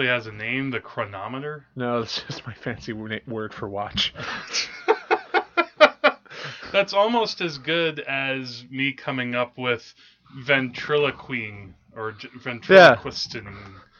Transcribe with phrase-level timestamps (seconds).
[0.00, 1.66] actually has a name, the chronometer.
[1.76, 4.14] No, it's just my fancy word for watch.
[6.72, 9.92] That's almost as good as me coming up with
[10.38, 13.52] ventriloquine or ventriloquistin.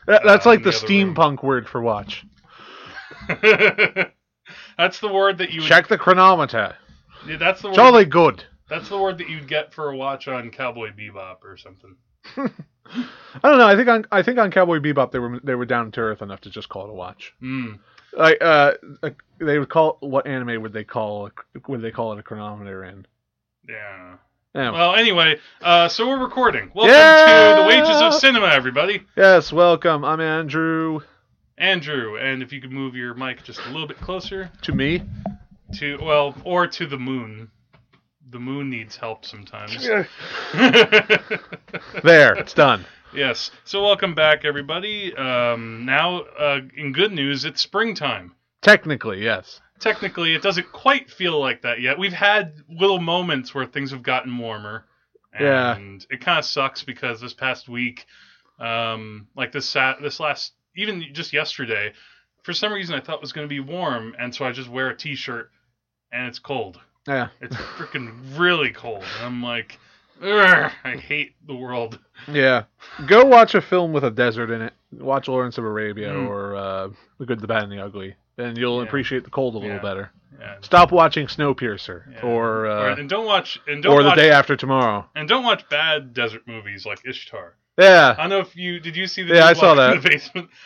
[0.06, 1.14] That- That's uh, like the room.
[1.14, 2.24] steampunk word for watch.
[4.78, 6.76] that's the word that you would, Check the chronometer.
[7.26, 8.44] yeah, that's the word Jolly good.
[8.68, 11.96] that's the word that you'd get for a watch on Cowboy Bebop or something.
[12.36, 12.48] I
[13.42, 13.66] don't know.
[13.66, 16.22] I think on I think on Cowboy Bebop they were they were down to earth
[16.22, 17.32] enough to just call it a watch.
[17.42, 17.78] Mm.
[18.12, 18.72] Like uh,
[19.38, 21.30] they would call what anime would they call
[21.68, 23.06] would they call it a chronometer in?
[23.68, 24.16] Yeah.
[24.52, 24.72] Anyway.
[24.76, 26.72] Well, anyway, uh, so we're recording.
[26.74, 27.54] Welcome Yeah!
[27.54, 29.06] to the Wages of Cinema, everybody.
[29.16, 30.04] yes, welcome.
[30.04, 31.00] I'm Andrew.
[31.56, 35.02] Andrew, and if you could move your mic just a little bit closer To me.
[35.74, 37.48] to well, or to the moon.
[38.28, 39.76] The moon needs help sometimes.
[42.02, 42.84] There, it's done.
[43.14, 43.50] yes.
[43.64, 45.14] So welcome back, everybody.
[45.16, 48.34] Um, now, uh, in good news, it's springtime.
[48.62, 49.60] Technically, yes.
[49.78, 51.98] Technically, it doesn't quite feel like that yet.
[51.98, 54.84] We've had little moments where things have gotten warmer.
[55.38, 55.76] Yeah.
[55.76, 58.06] And it kind of sucks because this past week,
[58.58, 61.92] um, like this sat this last even just yesterday,
[62.42, 64.68] for some reason I thought it was going to be warm, and so I just
[64.68, 65.50] wear a t-shirt,
[66.12, 66.80] and it's cold.
[67.08, 67.28] Yeah.
[67.40, 69.02] It's freaking really cold.
[69.18, 69.78] And I'm like,
[70.22, 71.98] Ugh, I hate the world.
[72.30, 72.64] Yeah.
[73.06, 74.74] Go watch a film with a desert in it.
[74.92, 76.28] Watch Lawrence of Arabia Mm.
[76.28, 78.14] or uh, The Good, the Bad, and the Ugly.
[78.36, 78.86] And you'll Yeah.
[78.86, 79.82] appreciate the cold a little Yeah.
[79.82, 80.10] better.
[80.38, 80.56] Yeah.
[80.60, 85.06] Stop watching Snowpiercer or uh, and don't watch and don't or The Day After Tomorrow.
[85.14, 87.54] and don't watch bad desert movies like Ishtar.
[87.78, 88.14] Yeah.
[88.16, 90.02] I don't know if you did you see the Yeah, I saw Locked in that.
[90.02, 90.48] the basement.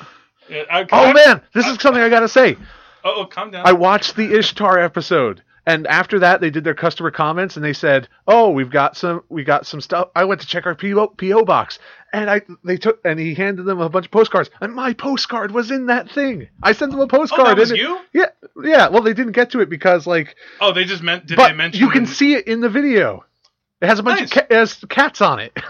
[0.49, 2.57] Yeah, I- Oh I- man, this is something I gotta say.
[3.03, 3.67] Oh, calm down.
[3.67, 7.73] I watched the Ishtar episode, and after that, they did their customer comments, and they
[7.73, 11.09] said, "Oh, we've got some, we got some stuff." I went to check our PO,
[11.19, 11.79] PO box,
[12.13, 15.51] and I they took and he handed them a bunch of postcards, and my postcard
[15.53, 16.49] was in that thing.
[16.63, 17.43] I sent them a postcard.
[17.43, 17.99] oh, that was and it- you?
[18.13, 18.27] Yeah,
[18.63, 18.89] yeah.
[18.89, 21.27] Well, they didn't get to it because like, Oh, they just meant.
[21.27, 21.81] Did they but mention?
[21.81, 23.25] you can the- see it in the video.
[23.81, 24.37] It has a bunch Nice.
[24.37, 25.53] of ca- has cats on it.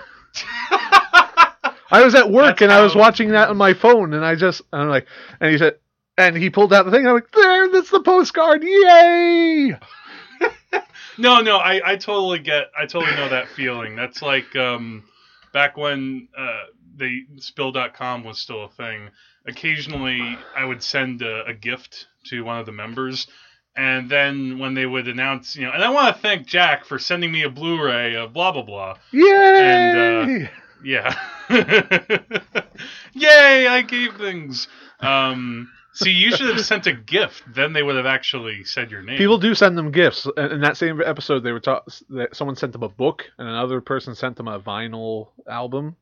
[1.90, 4.34] I was at work That's and I was watching that on my phone, and I
[4.34, 5.06] just and I'm like,
[5.40, 5.76] and he said,
[6.18, 7.00] and he pulled out the thing.
[7.00, 9.76] And I'm like, there, that's the postcard, yay!
[11.16, 13.94] No, no, I, I totally get, I totally know that feeling.
[13.94, 15.04] That's like um,
[15.52, 16.64] back when uh,
[16.96, 19.10] the spill.com was still a thing.
[19.46, 23.28] Occasionally, I would send a, a gift to one of the members,
[23.76, 26.98] and then when they would announce, you know, and I want to thank Jack for
[26.98, 28.96] sending me a Blu-ray of blah blah blah.
[29.12, 29.22] Yay!
[29.30, 30.50] And, uh,
[30.82, 31.16] Yeah.
[33.12, 33.68] Yay!
[33.68, 34.66] I gave things.
[34.98, 37.42] Um, see, you should have sent a gift.
[37.52, 39.16] Then they would have actually said your name.
[39.18, 40.26] People do send them gifts.
[40.36, 43.48] In in that same episode, they were ta- that someone sent them a book, and
[43.48, 45.96] another person sent them a vinyl album.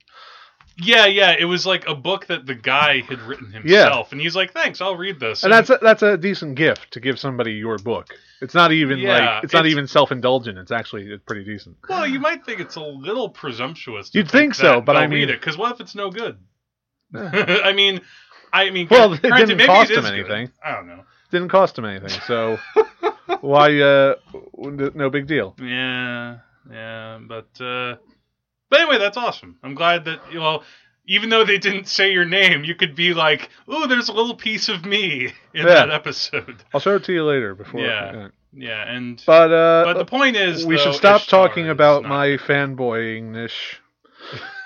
[0.78, 1.36] Yeah, yeah.
[1.38, 4.80] It was like a book that the guy had written himself, and he's like, "Thanks,
[4.80, 8.14] I'll read this." And that's a, that's a decent gift to give somebody your book.
[8.40, 10.56] It's not even Yeah, like it's not it's- even self indulgent.
[10.58, 11.76] It's actually it's pretty decent.
[11.88, 14.08] well, you might think it's a little presumptuous.
[14.10, 16.10] To You'd think so, that but I mean- read it because what if it's no
[16.10, 16.38] good?
[17.14, 18.00] I mean,
[18.52, 20.14] I mean, Well, it granted, didn't cost him is good.
[20.30, 20.50] anything.
[20.64, 21.04] I don't know.
[21.30, 22.58] Didn't cost him anything, so
[23.40, 23.80] why?
[23.80, 24.14] Uh,
[24.58, 25.54] no big deal.
[25.58, 26.38] Yeah,
[26.70, 27.96] yeah, but uh,
[28.68, 29.56] but anyway, that's awesome.
[29.62, 30.62] I'm glad that well,
[31.06, 34.34] even though they didn't say your name, you could be like, "Oh, there's a little
[34.36, 35.86] piece of me in Yeah.
[35.86, 37.54] that episode." I'll show it to you later.
[37.54, 38.28] Before, Yeah.
[38.54, 41.70] Yeah, and But uh, but the point is, we though, should stop Ishtar talking is
[41.70, 43.52] about not- my fanboyingness.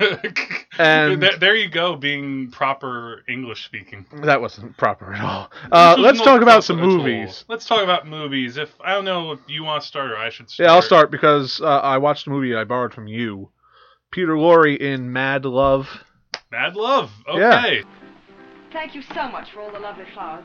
[0.00, 4.06] And And- there, there you go, being proper English speaking.
[4.22, 5.50] That wasn't proper at all.
[5.72, 7.04] Uh, let's talk about some proper at all.
[7.04, 7.44] movies.
[7.48, 8.56] Let's talk about movies.
[8.56, 10.66] If I don't know if you want to start or I should start.
[10.68, 13.50] Yeah, I'll start because uh, I watched a movie I borrowed from you.
[14.10, 15.88] Peter Lorre in Mad Love.
[16.52, 17.10] Mad Love.
[17.34, 17.58] Yeah.
[17.58, 17.82] Okay.
[18.72, 20.44] Thank you so much for all the lovely flowers.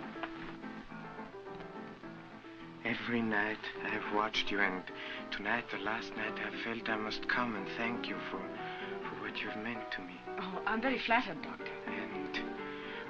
[2.84, 4.82] Every night I've watched you, and
[5.30, 8.71] tonight, the last night, I felt I must come and thank you for, for
[9.32, 10.20] what you've meant to me.
[10.40, 11.72] Oh, I'm very flattered, Doctor.
[11.88, 12.40] And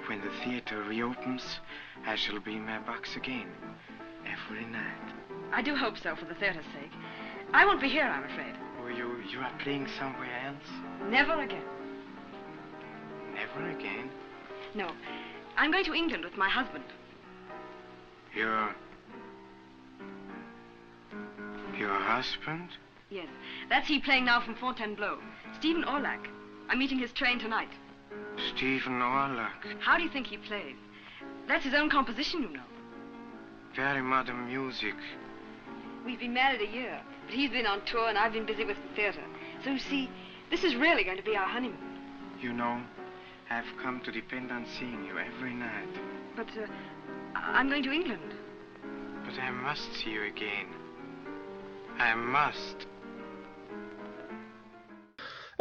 [0.07, 1.59] when the theater reopens,
[2.05, 3.47] I shall be in my box again.
[4.25, 5.13] Every night.
[5.51, 6.91] I do hope so for the theater's sake.
[7.53, 8.53] I won't be here, I'm afraid.
[8.81, 11.09] Oh, you, you are playing somewhere else?
[11.09, 11.63] Never again.
[13.33, 14.09] Never again.
[14.75, 14.91] No.
[15.57, 16.83] I'm going to England with my husband.
[18.35, 18.75] Your.
[21.77, 22.69] Your husband?
[23.11, 23.27] Yes.
[23.69, 25.19] That's he playing now from Fontainebleau.
[25.59, 26.27] Stephen Orlac.
[26.69, 27.69] I'm meeting his train tonight.
[28.55, 29.51] Stephen Orlac.
[29.79, 30.77] How do you think he plays?
[31.47, 32.63] That's his own composition, you know.
[33.75, 34.95] Very modern music.
[36.05, 38.77] We've been married a year, but he's been on tour and I've been busy with
[38.77, 39.21] the theater.
[39.63, 40.09] So you see,
[40.49, 41.99] this is really going to be our honeymoon.
[42.41, 42.81] You know,
[43.49, 45.99] I've come to depend on seeing you every night.
[46.35, 46.65] But uh,
[47.35, 48.33] I'm going to England.
[49.25, 50.67] But I must see you again.
[51.99, 52.87] I must.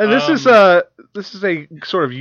[0.00, 0.80] And this is Um, uh
[1.14, 2.18] this is a sort of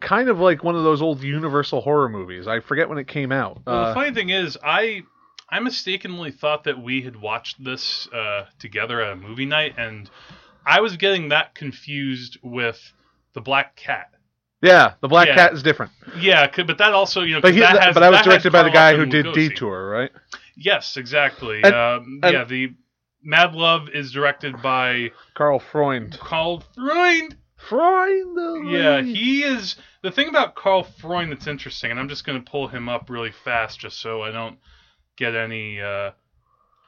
[0.00, 2.46] kind of like one of those old Universal horror movies.
[2.48, 3.60] I forget when it came out.
[3.66, 5.02] Well, the Uh, funny thing is, I
[5.50, 10.08] I mistakenly thought that we had watched this uh, together at a movie night, and
[10.64, 12.80] I was getting that confused with
[13.34, 14.10] the Black Cat.
[14.62, 15.34] yeah, the Black yeah.
[15.34, 15.90] Cat is different.
[16.18, 18.62] Yeah, but that also, you know, But, he, that has, but I was directed by
[18.62, 19.48] the guy who did Lugosi.
[19.50, 20.10] Detour, right?
[20.56, 21.62] Yes, exactly.
[21.64, 22.74] And- um, and- yeah, the
[23.22, 26.18] Mad Love is directed by Karl Freund.
[26.18, 27.36] Karl Freund.
[27.56, 28.70] Freund.
[28.70, 29.76] Yeah, he is.
[30.02, 33.10] The thing about Karl Freund that's interesting, and I'm just going to pull him up
[33.10, 34.58] really fast just so I don't
[35.16, 36.12] get any uh,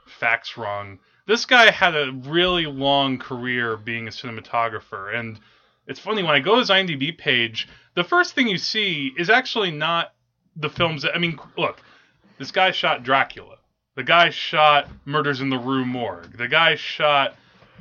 [0.06, 0.98] facts wrong.
[1.26, 5.38] This guy had a really long career being a cinematographer, and
[5.86, 9.28] it's funny when I go to his IMDb page, the first thing you see is
[9.30, 10.14] actually not
[10.56, 11.14] the films that.
[11.14, 11.80] I mean, look,
[12.38, 13.56] this guy shot Dracula.
[13.94, 16.36] The guy shot Murders in the Rue Morgue.
[16.36, 17.34] The guy shot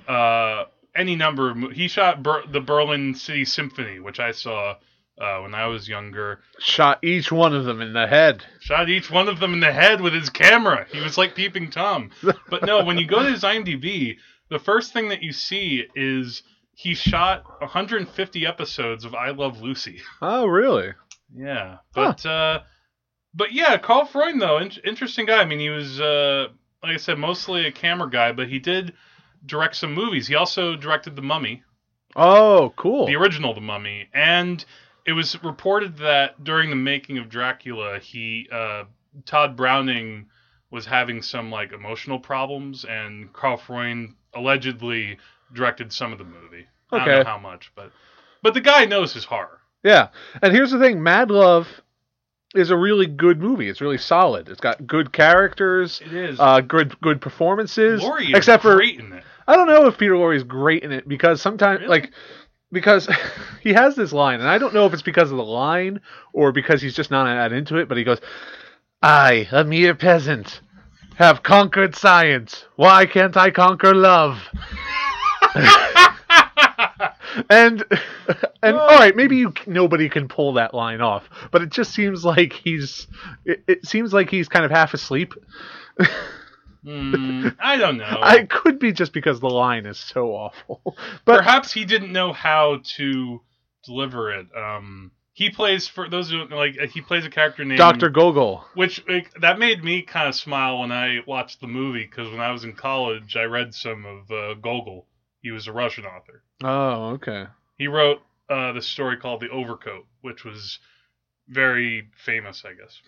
[0.08, 0.66] uh,
[0.96, 1.58] any number of.
[1.58, 4.76] mo- He shot Ber- the Berlin City Symphony, which I saw
[5.22, 6.42] uh, when I was younger.
[6.60, 8.44] shot each one of them in the head.
[8.60, 10.86] Shot each one of them in the head with his camera.
[10.92, 12.12] He was like peeping tom.
[12.50, 14.18] But no, when you go to his IMDb,
[14.50, 16.44] the first thing that you see is
[16.74, 20.02] he shot 150 episodes of I Love Lucy.
[20.22, 20.94] Oh, really?
[21.34, 22.62] Yeah, but uh,
[23.34, 25.42] but yeah, Karl Freund though, in- interesting guy.
[25.42, 26.48] I mean, he was uh,
[26.84, 28.94] like I said, mostly a camera guy, but he did
[29.46, 30.28] direct some movies.
[30.28, 31.64] He also directed The Mummy,
[32.16, 33.06] Oh, cool.
[33.08, 34.64] the original The Mummy, and
[35.06, 38.84] it was reported that during the making of Dracula, he uh,
[39.26, 40.28] Tod Browning
[40.70, 45.18] was having some like emotional problems, and Karl Freund allegedly
[45.54, 46.66] directed some of the movie.
[46.94, 47.02] Okay.
[47.02, 47.92] I don't know how much, but
[48.44, 49.60] but the guy knows his horror.
[49.84, 50.10] Yeah,
[50.42, 51.68] and here's the thing: Mad Love
[52.56, 53.70] is a really good movie.
[53.70, 54.50] It's really solid.
[54.50, 56.40] It's got good characters, It is.
[56.40, 58.02] uh, good good performances.
[58.02, 59.24] Lorre is except for in it.
[59.48, 61.90] I don't know if Peter Lorre is great in it because sometimes Really?
[61.90, 62.12] like
[62.72, 63.08] because
[63.62, 66.02] he has this line, and I don't know if it's because of the line
[66.34, 67.88] or because he's just not that into it.
[67.88, 68.20] But he goes,
[69.02, 70.62] "I, a mere peasant,
[71.16, 72.66] have conquered science.
[72.76, 74.38] Why can't I conquer love?"
[77.50, 77.84] and
[78.64, 82.26] and all right, maybe you nobody can pull that line off, but it just seems
[82.26, 83.08] like he's
[83.46, 85.34] it, it seems like he's kind of half asleep.
[86.84, 88.06] Hmm, I don't know.
[88.22, 90.82] I could be just because the line is so awful,
[91.26, 93.42] but Perhaps he didn't know how to
[93.86, 94.48] deliver it.
[94.56, 98.66] Um, he plays for those who like he plays a character named Doctor Gogol.
[98.74, 102.42] which like, that made me kind of smile when I watched the movie because when
[102.42, 105.08] I was in college I read some of uh, Gogol.
[105.42, 106.44] He was a Russian author.
[106.64, 107.48] Oh, okay.
[107.78, 110.80] He wrote uh, this story called The Overcoat, which was
[111.48, 113.02] very famous, I guess.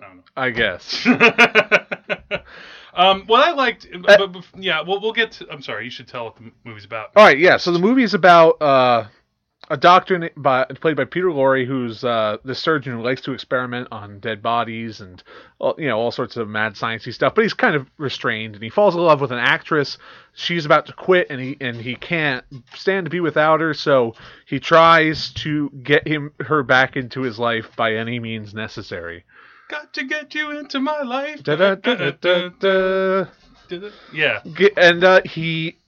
[0.00, 0.22] I don't know.
[0.36, 1.06] I guess.
[2.94, 5.46] um, what I liked, but, but yeah, we'll we'll get to.
[5.50, 7.10] I'm sorry, you should tell what the movie's about.
[7.14, 7.58] All right, yeah.
[7.58, 9.06] So the movie is about uh,
[9.70, 13.88] a doctor by, played by Peter Lorre, who's uh, the surgeon who likes to experiment
[13.90, 15.22] on dead bodies and
[15.58, 17.34] all, you know all sorts of mad sciencey stuff.
[17.34, 19.96] But he's kind of restrained, and he falls in love with an actress.
[20.34, 22.44] She's about to quit, and he and he can't
[22.74, 23.74] stand to be without her.
[23.74, 24.14] So
[24.46, 29.24] he tries to get him her back into his life by any means necessary.
[29.68, 31.42] Got to get you into my life.
[31.42, 33.26] Da-da-da-da-da.
[34.12, 34.40] Yeah.
[34.76, 35.78] And uh, he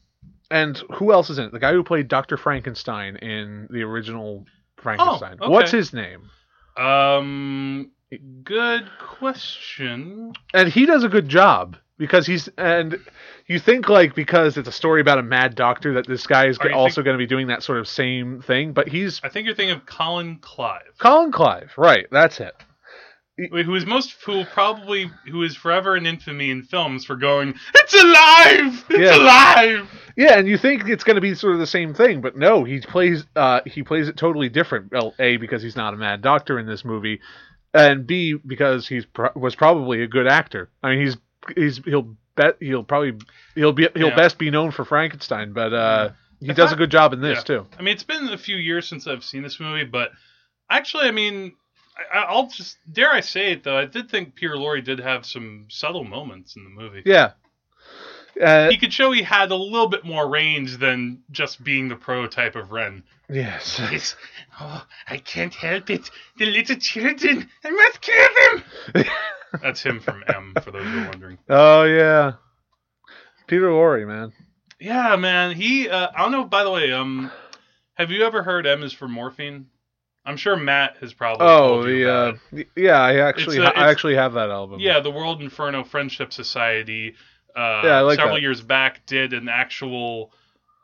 [0.50, 1.52] and who else is in it?
[1.52, 4.44] The guy who played Doctor Frankenstein in the original
[4.76, 5.38] Frankenstein.
[5.40, 5.50] okay.
[5.50, 6.30] What's his name?
[6.76, 7.90] Um.
[8.44, 10.32] Good question.
[10.54, 13.00] And he does a good job because he's and
[13.46, 16.58] you think like because it's a story about a mad doctor that this guy is
[16.72, 19.56] also going to be doing that sort of same thing, but he's I think you're
[19.56, 22.06] thinking of Colin Clive, Colin Clive, right?
[22.10, 22.54] That's it.
[23.36, 27.94] Who is most who probably who is forever in infamy in films for going, "It's
[27.94, 28.84] alive!
[28.90, 29.16] It's Yeah.
[29.16, 32.36] alive!" Yeah, and you think it's going to be sort of the same thing, but
[32.36, 34.90] no, he plays uh, he plays it totally different.
[34.92, 37.20] Well, a because he's not a mad doctor in this movie,
[37.74, 40.70] and b because he's pro- was probably a good actor.
[40.82, 41.16] I mean, he's
[41.54, 43.14] he's he'll bet he'll probably
[43.54, 44.16] he'll be he'll Yeah.
[44.16, 47.20] best be known for Frankenstein, but uh, he If does I- a good job in
[47.20, 47.42] this Yeah.
[47.44, 47.66] too.
[47.78, 50.12] I mean, it's been a few years since I've seen this movie, but
[50.70, 51.52] actually, I mean,
[52.12, 55.24] I, I'll just dare I say it though, I did think Peter Lorre did have
[55.26, 57.02] some subtle moments in the movie.
[57.04, 57.32] Yeah.
[58.40, 61.96] Uh, He could show he had a little bit more range than just being the
[61.96, 63.02] prototype of Ren.
[63.30, 63.80] yes.
[63.92, 64.14] It's,
[64.60, 66.10] oh, I can't help it.
[66.36, 68.28] The little children, I must kill
[68.94, 69.04] them.
[69.62, 71.38] That's him from M, for those who are wondering.
[71.48, 72.32] Oh yeah.
[73.46, 74.32] Peter Lorre, man.
[74.78, 75.52] Yeah, man.
[75.56, 76.44] He, uh, I don't know.
[76.44, 77.30] By the way, um,
[77.94, 79.68] have you ever heard M is for morphine?
[80.26, 81.46] I'm sure Matt has probably.
[81.46, 82.68] Oh, the uh, it.
[82.76, 84.80] yeah, I actually a- I actually have that album.
[84.80, 87.14] Yeah, the World Inferno Friendship Society.
[87.54, 88.42] Uh, Yeah, I like several that.
[88.42, 90.32] years back, did an actual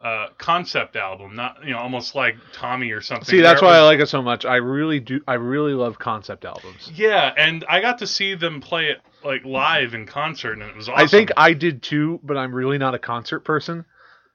[0.03, 3.27] uh, concept album, not you know, almost like Tommy or something.
[3.27, 4.45] See, that's why I like it so much.
[4.45, 5.21] I really do.
[5.29, 6.91] I really love concept albums.
[6.95, 10.75] Yeah, and I got to see them play it like live in concert, and it
[10.77, 11.05] was awesome.
[11.05, 13.85] I think I did too, but I'm really not a concert person.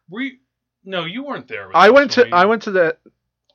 [0.09, 0.37] Were you,
[0.85, 1.67] no, you weren't there.
[1.67, 2.29] With I went to?
[2.31, 2.97] I went to the.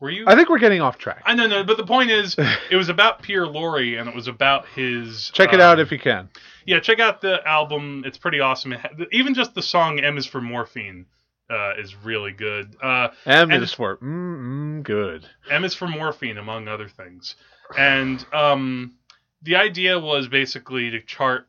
[0.02, 0.24] Were you?
[0.26, 1.22] I think we're getting off track.
[1.24, 2.34] I know, no, but the point is,
[2.70, 5.30] it was about Pierre Lorre, and it was about his.
[5.32, 6.28] Check it um, out if you can.
[6.66, 8.02] Yeah, check out the album.
[8.04, 8.72] It's pretty awesome.
[8.72, 11.06] It ha- even just the song "M is for Morphine"
[11.48, 12.74] uh, is really good.
[12.82, 15.24] Uh, M is for mm, good.
[15.48, 17.36] M is for morphine, among other things.
[17.78, 18.96] And um,
[19.42, 21.46] the idea was basically to chart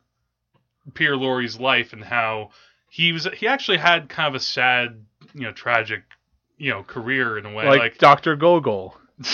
[0.93, 2.51] Pierre Lorre's life and how
[2.87, 3.27] he was.
[3.33, 6.03] He actually had kind of a sad, you know, tragic,
[6.57, 7.65] you know, career in a way.
[7.65, 8.95] Like, Like, Doctor Gogol.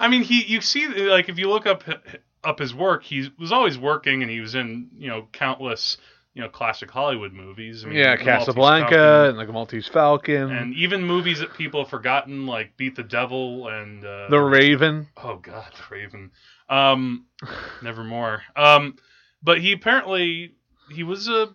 [0.00, 1.84] I mean, he you see like if you look up
[2.44, 5.96] up his work, he was always working, and he was in you know countless
[6.34, 7.84] you know classic Hollywood movies.
[7.84, 11.82] I mean, Yeah, The Casablanca Falcon, and like Maltese Falcon, and even movies that people
[11.82, 15.08] have forgotten, like Beat the Devil and uh, The Raven.
[15.16, 16.30] Oh God, Raven.
[16.68, 17.26] Um,
[17.82, 18.42] nevermore.
[18.54, 18.96] Um,
[19.42, 20.54] but he apparently
[20.92, 21.48] he was a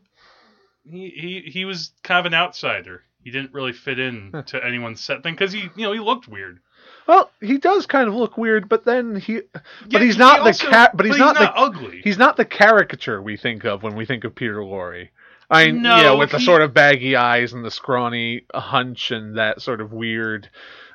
[0.84, 3.04] he he he was kind of an outsider.
[3.24, 6.28] He didn't really fit in to anyone's set thing because he you know he looked
[6.28, 6.60] weird.
[7.08, 9.42] Well, he does kind of look weird, but then he,
[9.90, 10.92] but he's he not the cat.
[10.92, 12.02] ca- but he's not the ugly.
[12.04, 15.10] he's not the caricature we think of when we think of Peter Lorre.
[15.50, 19.12] I mean, No, yeah, with the he- sort of baggy eyes and the scrawny hunch
[19.12, 20.50] and that sort of weird,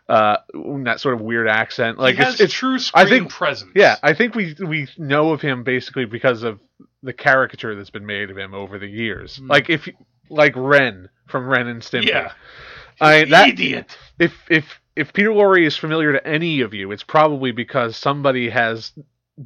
[0.09, 0.39] uh,
[0.85, 1.99] that sort of weird accent.
[1.99, 3.73] Like he has it's, it's true screen I think- presence.
[3.75, 6.59] yeah, I think we we know of him basically because of
[7.03, 9.37] the caricature that's been made of him over the years.
[9.37, 9.49] Hmm.
[9.49, 9.89] Like if
[10.31, 12.07] like Ren from Ren and Stimpy.
[12.09, 12.33] yeah.
[13.01, 13.97] I that Idiot.
[14.19, 18.51] if if if Peter Lorre is familiar to any of you, it's probably because somebody
[18.51, 18.93] has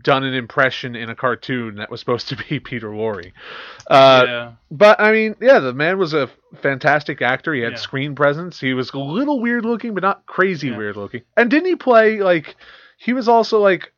[0.02, 3.32] done an impression in a cartoon that was supposed to be Peter Lorre.
[3.88, 4.52] Uh, yeah.
[4.70, 6.30] But I mean, yeah, the man was a
[6.62, 7.52] fantastic actor.
[7.52, 7.78] He had Yeah.
[7.78, 8.58] screen presence.
[8.58, 10.78] He was a little weird looking, but not crazy Yeah.
[10.78, 11.20] weird looking.
[11.36, 12.56] And didn't he play like?
[12.96, 13.92] He was also like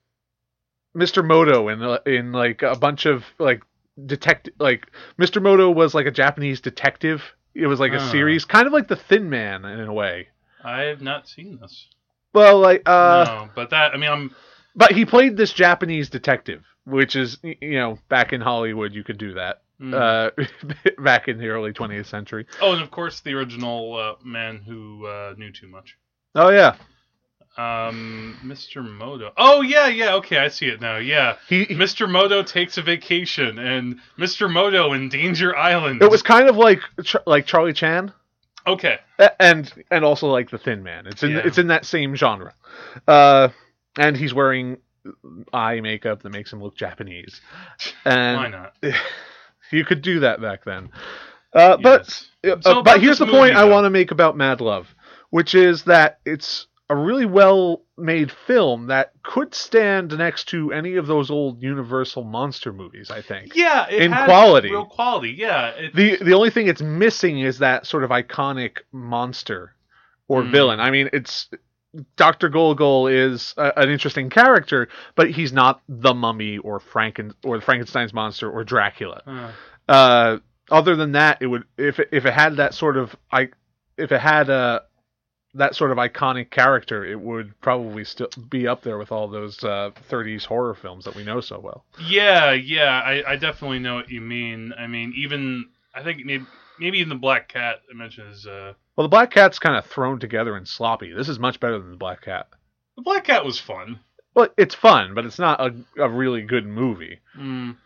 [0.96, 1.24] Mr.
[1.24, 3.62] Moto in uh, in like a bunch of like
[4.06, 4.54] detective.
[4.58, 4.86] Like
[5.18, 5.40] Mr.
[5.42, 7.22] Moto was like a Japanese detective.
[7.54, 8.10] It was like a Ah.
[8.10, 10.28] series, kind of like the Thin Man in a way.
[10.64, 11.86] I have not seen this.
[12.32, 14.34] Well, like uh, no, but that I mean I'm
[14.74, 19.18] but he played this Japanese detective, which is you know back in Hollywood you could
[19.18, 19.62] do that.
[19.80, 19.94] mm.
[19.94, 20.30] Uh,
[21.02, 22.46] back in the early 20th century.
[22.60, 25.96] oh, and of course the original uh, man who uh, knew too much.
[26.34, 26.74] Oh yeah,
[27.56, 28.84] Um, Mr.
[28.84, 29.32] Moto.
[29.36, 30.14] Oh yeah, yeah.
[30.16, 30.96] Okay, I see it now.
[30.96, 31.64] Yeah, he.
[31.64, 32.10] he- Mr.
[32.10, 34.50] Moto takes a vacation, and Mr.
[34.50, 36.02] Moto in Danger Island.
[36.02, 36.80] it was kind of like
[37.26, 38.12] like Charlie Chan,
[38.66, 38.98] okay.
[39.38, 41.06] and and also like the Thin Man.
[41.06, 41.42] It's in Yeah.
[41.44, 42.54] it's in that same genre.
[43.06, 43.48] Uh,
[43.96, 44.78] and he's wearing
[45.52, 47.40] eye makeup that makes him look Japanese.
[48.04, 48.74] And Why not?
[49.70, 50.90] you could do that back then.
[51.52, 52.00] Uh, but
[52.42, 52.56] Yes.
[52.56, 54.92] Uh, So but here's the point I want to make about Mad Love,
[55.30, 60.96] which is that it's a really well made film that could stand next to any
[60.96, 63.54] of those old Universal monster movies, I think.
[63.56, 64.70] Yeah, it in has quality.
[64.70, 65.30] real quality.
[65.38, 65.68] Yeah.
[65.70, 69.74] It, The the only thing it's missing is that sort of iconic monster
[70.28, 70.50] or Mm.
[70.52, 70.80] villain.
[70.80, 71.48] I mean, it's
[72.16, 72.50] Dr.
[72.50, 78.12] Golgol is a, an interesting character, but he's not the mummy or Franken or Frankenstein's
[78.12, 79.52] monster or Dracula uh,
[79.92, 80.38] uh,
[80.70, 83.50] other than that, it would if it, if it had that sort of I
[83.96, 84.82] if it had a
[85.54, 89.62] that sort of iconic character, it would probably still be up there with all those
[89.62, 91.84] uh, 30s horror films that we know so well.
[92.08, 93.00] yeah, yeah.
[93.04, 94.72] I, I definitely know what you mean.
[94.78, 96.44] I mean, even I think maybe
[96.80, 99.86] maybe even the Black Cat I mentioned is uh, Well, the Black Cat's kind of
[99.86, 101.12] thrown together and sloppy.
[101.12, 102.48] This is much better than the Black Cat.
[102.96, 104.00] the Black Cat was fun.
[104.34, 107.20] Well, it's fun, but it's not a, a really good movie.
[107.38, 107.76] Mm,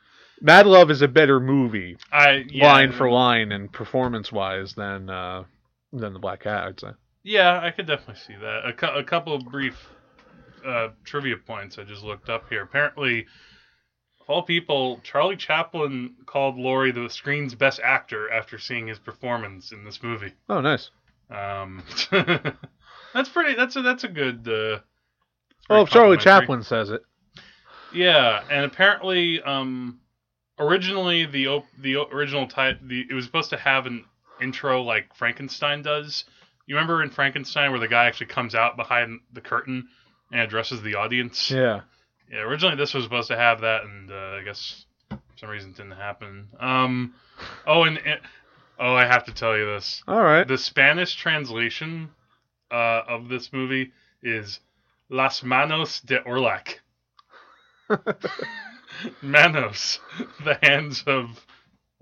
[0.40, 5.10] Mad Love is a better movie, I yeah, line for line and performance wise, than
[5.10, 5.44] uh,
[5.92, 6.64] than the Black Cat.
[6.64, 6.88] I'd say.
[7.28, 8.66] Yeah, I could definitely see that.
[8.66, 9.76] A, cou- a couple of brief
[10.66, 12.62] uh, trivia points I just looked up here.
[12.62, 13.26] Apparently,
[14.20, 19.72] of all people, Charlie Chaplin called Lorre the screen's best actor after seeing his performance
[19.72, 20.32] in this movie.
[20.48, 20.90] Oh, nice.
[21.30, 23.54] Um, that's pretty.
[23.54, 24.48] That's a that's a good.
[24.48, 24.78] Uh,
[25.68, 26.16] Well, Charlie.
[26.16, 27.02] Chaplin says it.
[27.92, 30.00] Yeah, and apparently, um,
[30.58, 34.06] originally the op- the original type the it was supposed to have an
[34.40, 36.24] intro like Frankenstein does.
[36.68, 39.88] You remember in Frankenstein where the guy actually comes out behind the curtain
[40.30, 41.50] and addresses the audience?
[41.50, 41.80] Yeah.
[42.30, 45.70] Yeah, originally this was supposed to have that, and uh, I guess for some reason
[45.70, 46.48] it didn't happen.
[46.60, 47.14] Um,
[47.66, 48.20] oh, and it,
[48.78, 50.46] oh, I have to tell you this: All right.
[50.46, 52.10] the Spanish translation
[52.70, 54.60] uh, of this movie is
[55.08, 56.80] Las Manos de Orlac.
[59.22, 60.00] Manos,
[60.44, 61.30] the hands of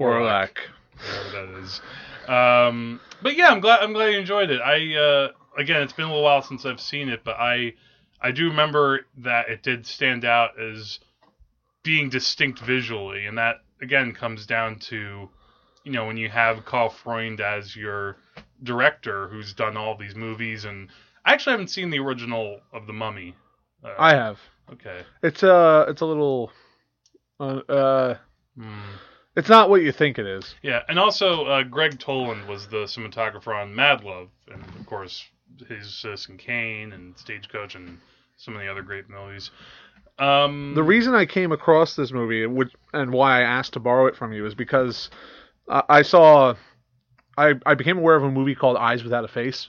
[0.01, 0.57] Orlac.
[0.57, 0.59] Orlac.
[0.99, 1.81] whatever that is.
[2.29, 4.61] Um, but yeah, I'm glad I'm glad you enjoyed it.
[4.61, 5.29] I uh,
[5.59, 7.75] again, it's been a little while since I've seen it, but I
[8.21, 10.99] I do remember that it did stand out as
[11.83, 15.29] being distinct visually, and that again comes down to
[15.85, 18.17] you know when you have Karl Freund as your
[18.63, 20.89] director, who's done all these movies, and
[21.25, 23.35] I actually haven't seen the original of The Mummy.
[23.85, 24.39] Uh, I have.
[24.73, 25.03] okay.
[25.23, 26.51] It's uh it's a little
[27.39, 28.17] uh, uh
[28.59, 28.81] Hmm.
[29.37, 30.55] It's not what you think it is.
[30.63, 35.25] Yeah, and also uh, Gregg Toland was the cinematographer on Mad Love, and of course
[35.69, 37.99] his Citizen Kane and Stagecoach and
[38.37, 39.51] some of the other great movies.
[40.19, 44.07] Um, The reason I came across this movie which, and why I asked to borrow
[44.07, 45.11] it from you is because
[45.69, 46.55] I, I saw
[47.37, 49.69] I, I became aware of a movie called Eyes Without a Face.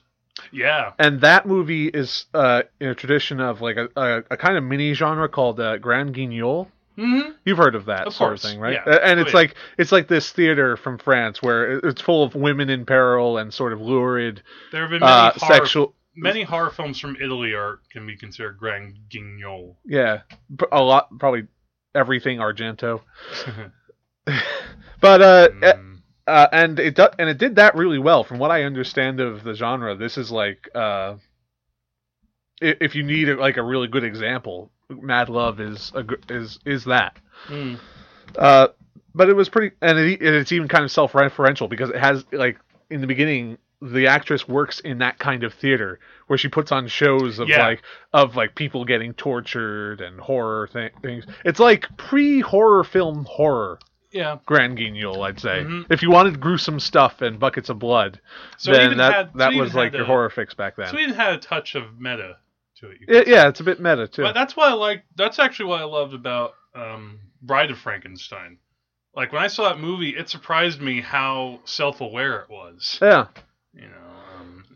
[0.51, 4.57] yeah, And that movie is uh, in a tradition of like a, a, a kind
[4.57, 6.67] of mini genre called uh, Grand Guignol.
[6.97, 8.73] Hmm You've heard of that Of sort course, of thing, right?
[8.85, 8.99] yeah.
[9.03, 9.37] And Oh, it's yeah.
[9.39, 13.53] like it's like this theater from France where it's full of women in peril and
[13.53, 15.93] sort of lurid there have been many uh, horror, sexual.
[16.15, 19.77] many horror films from Italy are can be considered grand guignol.
[19.85, 20.21] Yeah,
[20.71, 21.47] a lot, probably
[21.95, 23.01] everything Argento.
[24.99, 28.23] But uh, Mm, uh, and it do- and it did that really well.
[28.23, 31.15] From what I understand of the genre, this is like uh,
[32.59, 37.17] if you need like a really good example, Mad Love is a, is is that.
[37.47, 37.77] mm.
[38.37, 38.67] Uh,
[39.15, 42.23] but it was pretty, and, it, and it's even kind of self-referential because it has
[42.31, 46.71] like in the beginning, the actress works in that kind of theater where she puts
[46.71, 47.65] on shows of Yeah.
[47.67, 47.81] like
[48.13, 51.25] of like people getting tortured and horror thi- things.
[51.45, 53.79] It's like pre-horror film horror.
[54.11, 54.37] Yeah.
[54.45, 55.63] Grand Guignol, I'd say.
[55.65, 55.85] Mhm.
[55.89, 58.19] If you wanted gruesome stuff and buckets of blood,
[58.57, 60.87] So then that had- that was like had your horror fix back then.
[60.87, 62.37] So it had a touch of meta
[62.79, 62.97] to it.
[63.07, 64.23] It- yeah, it's a bit meta too.
[64.23, 65.03] But that's what I like.
[65.15, 68.57] That's actually what I loved about um, Bride of Frankenstein.
[69.15, 72.99] Like when I saw that movie, it surprised me how self-aware it was.
[73.01, 73.27] yeah,
[73.73, 74.06] You know,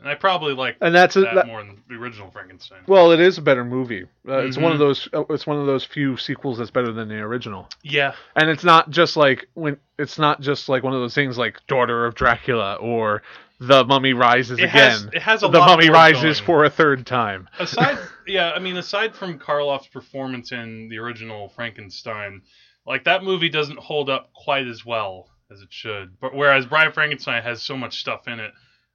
[0.01, 2.79] and I probably like and that's a, that, that, more than the original Frankenstein.
[2.87, 4.03] well, it is a better movie.
[4.27, 4.79] Uh, It's one of Mhm.
[4.79, 5.09] those.
[5.13, 7.69] uh, It's one of those few sequels that's better than the original.
[7.83, 11.37] Yeah, And it's not just like when it's not just like one of those things
[11.37, 13.21] like Daughter of Dracula or
[13.59, 14.71] The Mummy Rises it again.
[14.73, 16.45] has it has a the lot Mummy more Rises going.
[16.47, 17.47] for a third time.
[17.59, 22.41] aside yeah i mean aside from karloff's performance in the original frankenstein
[22.85, 26.91] like that movie doesn't hold up quite as well as it should but whereas brian
[26.91, 28.51] frankenstein has so much stuff in it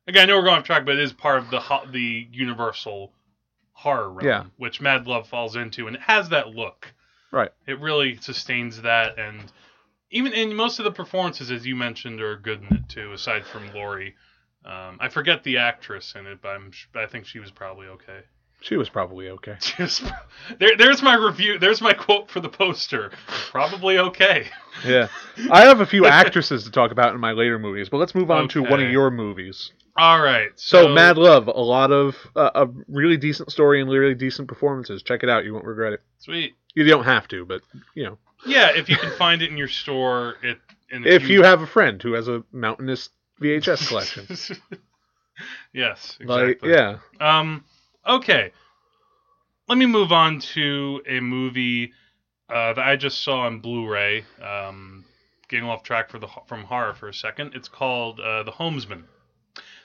[0.07, 2.27] again i know we're going off track but it is part of the ho- the
[2.33, 3.13] universal
[3.73, 4.45] horror realm Yeah.
[4.57, 6.93] which mad love falls into and it has that look
[7.31, 7.51] Right.
[7.67, 9.53] it really sustains that and
[10.11, 13.45] even in most of the performances as you mentioned are good in it too aside
[13.45, 14.13] from lorre
[14.65, 17.87] um, I forget the actress in it, but I'm, sh- I think she was probably
[17.87, 18.23] okay.
[18.61, 19.57] She was probably okay.
[19.61, 20.03] Just
[20.59, 21.59] there, there's my review.
[21.59, 23.13] There's my quote for the poster.
[23.51, 24.49] Probably okay.
[24.85, 25.09] Yeah.
[25.51, 28.31] I have a few actresses to talk about in my later movies, but let's move
[28.31, 29.73] on to one of your movies.
[29.97, 30.51] All right.
[30.57, 35.03] So, Mad Love, a lot of uh, a really decent story and really decent performances.
[35.03, 36.03] Check it out; you won't regret it.
[36.19, 36.57] Sweet.
[36.75, 37.63] You don't have to, but
[37.95, 40.59] you know, Yeah, if you can find it in your store, it.
[40.91, 43.09] If you have a friend who has a mountainous
[43.41, 44.27] VHS collection,
[45.73, 46.19] yes.
[46.21, 46.29] Exactly.
[46.29, 47.65] like yeah, Um.
[48.07, 48.53] Okay.
[49.69, 51.93] Let me move on to a movie
[52.49, 54.25] uh, that I just saw on Blu-ray.
[54.41, 55.05] Um,
[55.49, 57.53] getting off track for the from horror for a second.
[57.55, 59.05] It's called uh, The Homesman.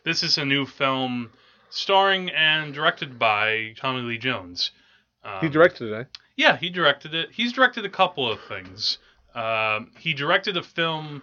[0.04, 1.32] This is a new film
[1.70, 4.72] starring and directed by Tommy Lee Jones.
[5.24, 5.96] Um, he directed it.
[5.96, 6.04] Eh?
[6.36, 7.30] Yeah, he directed it.
[7.32, 8.98] He's directed a couple of things.
[9.36, 11.22] Um, he directed a film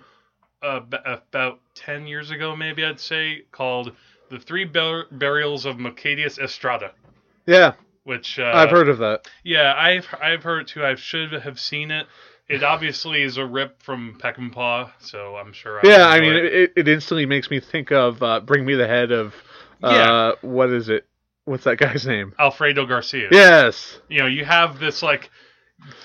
[0.63, 3.93] uh, about 10 years ago, maybe I'd say, called
[4.31, 6.93] The Three Bur- Burials of Melquiades Estrada,
[7.47, 8.39] Yeah, which.
[8.39, 9.27] Uh, I've heard of that.
[9.45, 10.85] Yeah, I've, I've heard too.
[10.85, 12.07] I should have seen it.
[12.49, 15.81] It obviously is a rip from Peckinpah, so I'm sure.
[15.85, 16.45] I'll Yeah, I mean, it.
[16.45, 19.35] it, it instantly makes me think of uh, "Bring Me the Head" of
[19.83, 20.33] uh, Yeah.
[20.49, 21.07] what is it?
[21.45, 22.35] What's that guy's name?
[22.39, 23.29] Alfredo Garcia.
[23.31, 25.31] Yes, You know, you have this, like,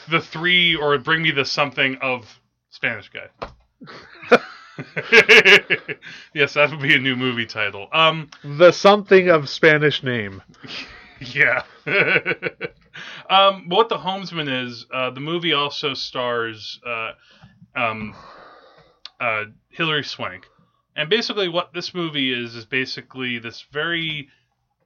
[0.10, 3.30] the three, or bring me the something of Spanish guy.
[6.34, 7.88] yes, that would be a new movie title.
[7.92, 10.42] Um, the something of Spanish name.
[11.20, 11.64] yeah.
[13.30, 17.12] um, what the Homesman is, uh, the movie also stars uh,
[17.76, 18.16] um,
[19.20, 20.48] uh, Hilary Swank,
[20.96, 24.30] and basically what this movie is is basically this very,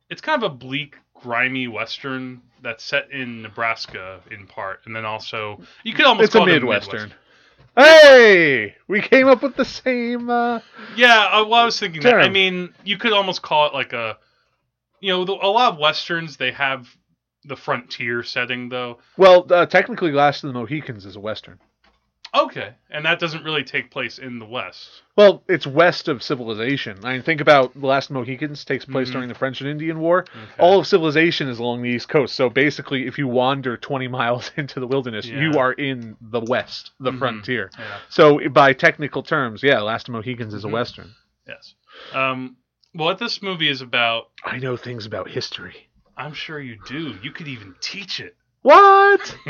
[0.10, 5.06] it's kind of a bleak, grimy western that's set in Nebraska in part, and then
[5.06, 7.14] also you could almost It's a call it midwestern.
[7.78, 10.32] Hey, we came up with the same.
[10.32, 10.62] Uh,
[10.96, 12.16] Yeah, uh, well, I was thinking that.
[12.16, 14.18] I mean, you could almost call it like a,
[15.00, 16.88] you know, a lot of westerns they have
[17.46, 18.98] the frontier setting though.
[19.16, 21.60] Well, uh, technically, Last of the Mohicans is a western.
[22.36, 24.90] Okay, and that doesn't really take place in the West.
[25.16, 27.00] Well, it's west of civilization.
[27.04, 29.14] I mean, think about The Last Mohicans takes place Mhm.
[29.14, 30.20] during the French and Indian War.
[30.22, 30.36] Okay.
[30.60, 32.36] All of civilization is along the east coast.
[32.36, 36.92] So basically, if you wander 20 miles into the wilderness, you are in the west,
[37.00, 37.20] the Mhm.
[37.20, 37.72] frontier.
[37.80, 37.98] yeah.
[38.10, 40.72] So by technical terms, yeah, Last Mohicans is a Mhm.
[40.74, 41.16] western.
[41.48, 41.74] Yes.
[42.14, 42.58] Um,
[42.94, 45.88] well, what this movie is about, I know things about history.
[46.16, 47.16] I'm sure you do.
[47.22, 48.36] You could even teach it.
[48.64, 49.36] What?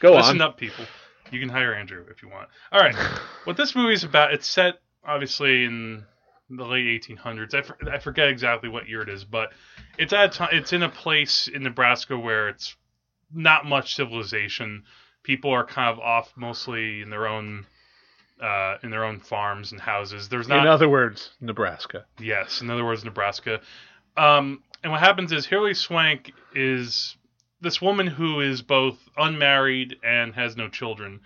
[0.00, 0.48] Go Listen on.
[0.48, 0.84] up, people.
[1.32, 2.48] You can hire Andrew if you want.
[2.70, 2.94] All right.
[3.44, 6.04] what this movie is about, it's set obviously in
[6.50, 7.54] the late 1800s.
[7.54, 9.52] I, for, I forget exactly what year it is, but
[9.98, 12.76] it's at a time, it's in a place in Nebraska where it's
[13.32, 14.84] not much civilization.
[15.22, 17.66] People are kind of off mostly in their own
[18.40, 20.28] uh, in their own farms and houses.
[20.28, 22.04] There's not In other words, Nebraska.
[22.18, 23.60] Yes, in other words, Nebraska.
[24.16, 27.16] Um, and what happens is Hilary Swank is
[27.62, 31.20] this woman who is both unmarried and has no children.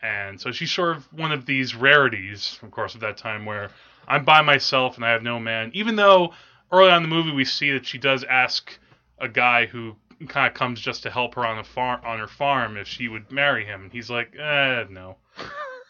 [0.00, 3.70] And so she's sort of one of these rarities, of course, of that time where
[4.08, 5.70] I'm by myself and I have no man.
[5.74, 6.32] Even though
[6.70, 8.78] early on in the movie we see that she does ask
[9.18, 9.94] a guy who
[10.28, 13.08] kind of comes just to help her on a farm on her farm if she
[13.08, 13.82] would marry him.
[13.82, 15.16] And he's like, eh, no.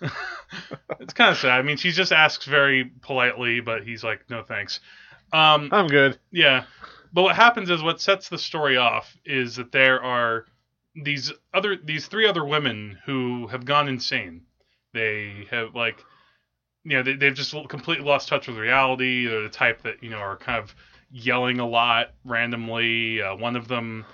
[1.00, 1.59] it's kind of sad.
[1.59, 4.81] I mean, she just asks very politely, but he's like, no thanks.
[5.33, 6.18] Um, I'm good.
[6.31, 6.64] yeah.
[7.12, 10.46] But what happens is what sets the story off is that there are
[10.94, 14.42] these other these three other women who have gone insane.
[14.94, 16.03] They have like
[16.85, 19.27] you know, they, they've just completely lost touch with reality.
[19.27, 20.75] They're the type that, you know, are kind of
[21.11, 23.22] yelling a lot randomly.
[23.22, 24.05] Uh, one of them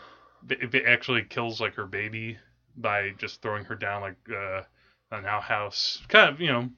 [0.46, 2.36] b- actually kills like her baby
[2.76, 4.62] by just throwing her down like uh,
[5.10, 6.02] an outhouse.
[6.08, 6.68] Kind of, you know,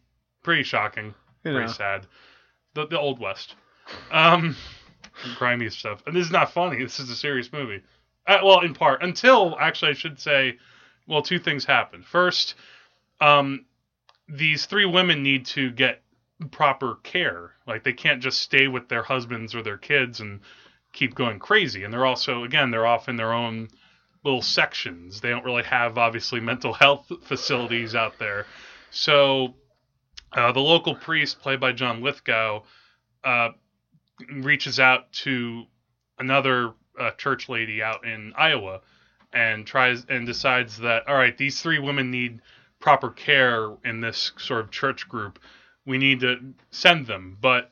[0.42, 1.72] pretty shocking You pretty know.
[1.72, 2.06] sad.
[2.74, 3.56] The the old west,
[4.12, 4.54] um,
[5.36, 6.02] grimy stuff.
[6.06, 6.82] And this is not funny.
[6.82, 7.82] This is a serious movie.
[8.26, 10.58] Uh, well, in part until actually I should say,
[11.06, 12.02] well, two things happen.
[12.02, 12.54] First,
[13.20, 13.64] um,
[14.28, 16.02] these three women need to get
[16.50, 17.52] proper care.
[17.66, 20.40] Like they can't just stay with their husbands or their kids and
[20.92, 21.84] keep going crazy.
[21.84, 23.68] And they're also again they're off in their own
[24.24, 25.20] little sections.
[25.20, 28.46] They don't really have obviously mental health facilities out there.
[28.90, 29.54] So
[30.32, 32.62] uh, the local priest, played by John Lithgow,
[33.24, 33.50] uh,
[34.32, 35.64] reaches out to
[36.18, 38.80] another uh, church lady out in Iowa
[39.32, 42.40] and tries and decides that all right, these three women need
[42.80, 45.38] proper care in this sort of church group.
[45.86, 47.70] We need to send them, but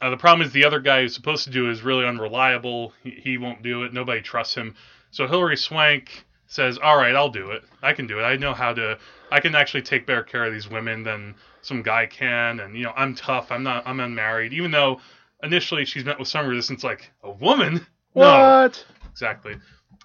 [0.00, 2.92] uh, the problem is the other guy who's supposed to do it is really unreliable.
[3.02, 3.92] He, he won't do it.
[3.92, 4.74] Nobody trusts him.
[5.10, 7.64] So Hilary Swank says, "All right, I'll do it.
[7.82, 8.22] I can do it.
[8.22, 8.98] I know how to.
[9.30, 12.60] I can actually take better care of these women than some guy can.
[12.60, 13.50] And you know, I'm tough.
[13.50, 13.86] I'm not.
[13.86, 14.52] I'm unmarried.
[14.52, 15.00] Even though
[15.42, 17.86] initially she's met with some resistance, like a woman.
[18.14, 18.84] No, What?
[19.10, 19.56] exactly.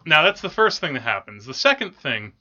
[0.05, 1.45] Now that's the first thing that happens.
[1.45, 2.33] The second thing,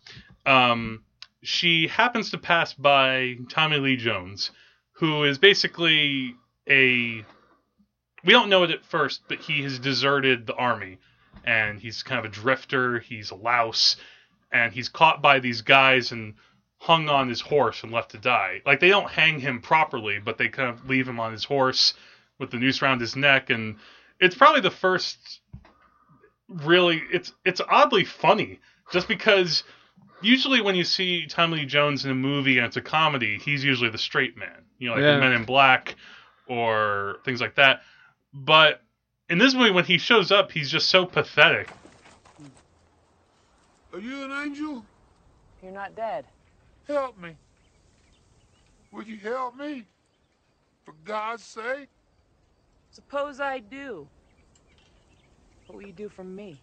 [0.46, 1.02] um,
[1.42, 4.50] she happens to pass by Tommy Lee Jones,
[4.92, 6.34] who is basically
[6.68, 7.24] a.
[8.24, 10.98] We don't know it at first, but he has deserted the army,
[11.44, 12.98] and he's kind of a drifter.
[12.98, 13.96] He's a louse,
[14.50, 16.34] and he's caught by these guys and
[16.78, 18.60] hung on his horse and left to die.
[18.66, 21.94] Like they don't hang him properly, but they kind of leave him on his horse
[22.38, 23.76] with the noose around his neck, and
[24.20, 25.40] it's probably the first
[26.48, 28.58] really it's it's oddly funny
[28.90, 29.64] just because
[30.22, 33.62] usually when you see Tommy Lee Jones in a movie and it's a comedy, he's
[33.62, 35.14] usually the straight man, you know, like Yeah.
[35.14, 35.94] in Men in Black
[36.46, 37.82] or things like that.
[38.32, 38.82] But
[39.28, 41.68] in this movie, when he shows up, he's just so pathetic.
[43.92, 44.84] Are you an angel?
[45.62, 46.24] You're not dead.
[46.86, 47.36] Help me.
[48.92, 49.84] Would you help me?
[50.84, 51.88] For God's sake?
[52.90, 54.08] Suppose I do.
[55.66, 56.60] What will you do for me?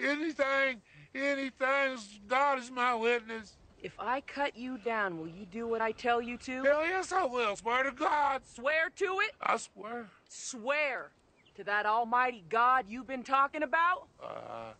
[0.00, 0.80] Anything,
[1.14, 1.96] anything.
[2.28, 3.56] God is my witness.
[3.82, 6.62] If I cut you down, will you do what I tell you to?
[6.64, 7.54] Hell yes, I will.
[7.56, 8.42] Swear to God.
[8.44, 9.32] Swear to it?
[9.40, 10.06] I swear.
[10.28, 11.10] Swear
[11.56, 14.08] to that almighty God you've been talking about?
[14.22, 14.72] Uh,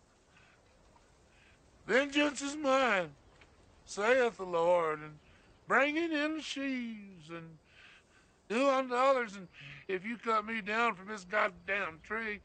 [1.87, 3.09] vengeance is mine,
[3.85, 5.13] saith the Lord, and
[5.67, 7.57] bringing in the sheaves, and
[8.49, 9.35] do unto others.
[9.35, 9.47] And
[9.87, 12.41] if you cut me down from this goddamn tree,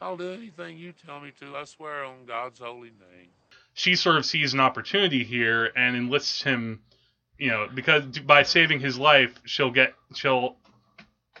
[0.00, 1.56] I'll do anything you tell me to.
[1.56, 3.28] I swear on God's holy name.
[3.74, 6.80] She sort of sees an opportunity here and enlists him,
[7.38, 10.56] you know, because by saving his life, she'll get she'll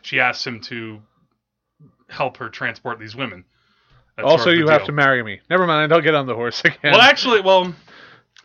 [0.02, 1.00] she asks him to
[2.08, 3.44] help her transport these women.
[4.16, 5.40] That's also, sort of the you have to marry me.
[5.48, 5.92] Never mind.
[5.92, 6.78] I'll get on the horse again.
[6.82, 7.72] Well, actually, well,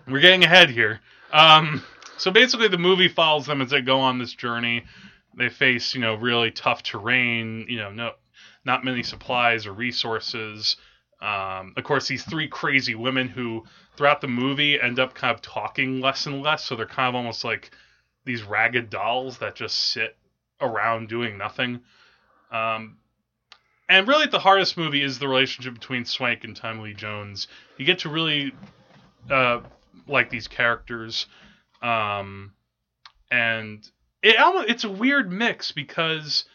[0.07, 0.99] we're getting ahead here.
[1.31, 1.81] Um,
[2.17, 4.83] so basically, the movie follows them as they go on this journey.
[5.35, 7.65] They face, you know, really tough terrain.
[7.67, 8.11] You know, no,
[8.65, 10.75] not many supplies or resources.
[11.21, 13.63] Um, of course, these three crazy women who,
[13.95, 16.65] throughout the movie, end up kind of talking less and less.
[16.65, 17.71] So they're kind of almost like
[18.25, 20.17] these ragged dolls that just sit
[20.59, 21.81] around doing nothing.
[22.51, 22.97] Um,
[23.89, 27.47] and really, the hardest movie is the relationship between Swank and Lee Jones.
[27.77, 28.53] You get to really
[29.29, 29.61] uh,
[30.07, 31.27] like these characters,
[31.81, 32.53] um,
[33.29, 33.87] and
[34.23, 36.45] it almost it's a weird mix because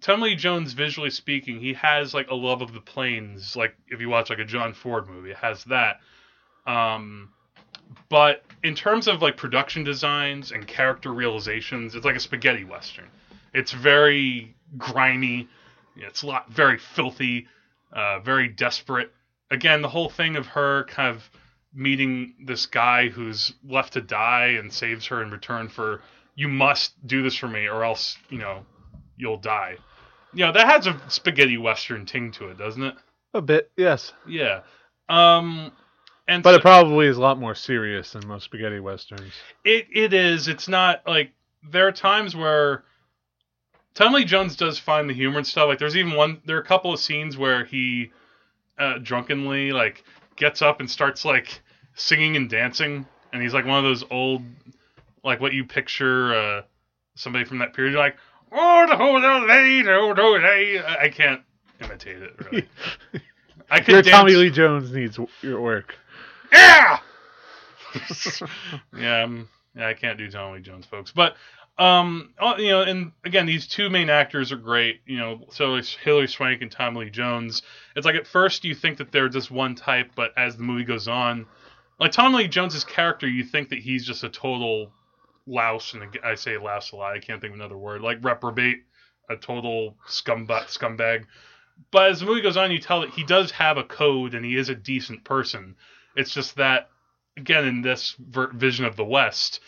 [0.00, 3.56] Tommy Jones, visually speaking, he has like a love of the plains.
[3.56, 6.00] Like if you watch like a John Ford movie, it has that.
[6.66, 7.30] Um,
[8.08, 13.08] but in terms of like production designs and character realizations, it's like a spaghetti western.
[13.52, 15.48] It's very grimy.
[15.96, 17.48] It's a lot very filthy,
[17.92, 19.12] uh, very desperate.
[19.50, 21.28] Again, the whole thing of her kind of
[21.74, 26.02] meeting this guy who's left to die and saves her in return for
[26.38, 28.64] you must do this for me or else you know
[29.16, 29.76] you'll die.
[30.32, 32.94] You know that has a spaghetti western ting to it, doesn't it?
[33.34, 34.12] A bit, yes.
[34.26, 34.60] Yeah.
[35.08, 35.72] Um,
[36.28, 39.32] and But so- it probably is a lot more serious than most spaghetti westerns.
[39.64, 40.46] It it is.
[40.46, 41.32] It's not like
[41.68, 42.84] there are times where
[43.94, 45.66] Tommy Lee Jones does find the humor and stuff.
[45.66, 46.40] Like there's even one.
[46.44, 48.12] There are a couple of scenes where he
[48.78, 50.04] uh, drunkenly like
[50.36, 51.60] gets up and starts like
[51.94, 54.42] singing and dancing, and he's like one of those old
[55.28, 56.62] like what you picture uh,
[57.14, 57.92] somebody from that period.
[57.92, 58.16] You're like
[58.50, 60.78] oh the whole lady, oh the lady.
[60.80, 61.42] I I can't
[61.80, 62.68] imitate it really.
[63.70, 64.16] I could Your dance.
[64.16, 65.94] Tommy Lee Jones needs your work.
[66.50, 67.00] Yeah.
[68.96, 71.12] yeah, um, yeah, I can't do Tommy Lee Jones, folks.
[71.12, 71.36] But
[71.76, 75.02] um, oh, you know, and again, these two main actors are great.
[75.06, 77.62] You know, so is Hilary Swank and Tommy Lee Jones.
[77.94, 80.84] It's like at first you think that they're just one type, but as the movie
[80.84, 81.46] goes on,
[82.00, 84.92] like Tommy Lee Jones's character, you think that he's just a total
[85.48, 87.16] louse, and I say louse a lot.
[87.16, 88.84] I can't think of another word, like reprobate,
[89.28, 91.24] a total scumbag, scumbag.
[91.90, 94.44] But as the movie goes on, you tell that he does have a code and
[94.44, 95.76] he is a decent person.
[96.16, 96.90] It's just that,
[97.36, 99.60] again, in this ver- vision of the West,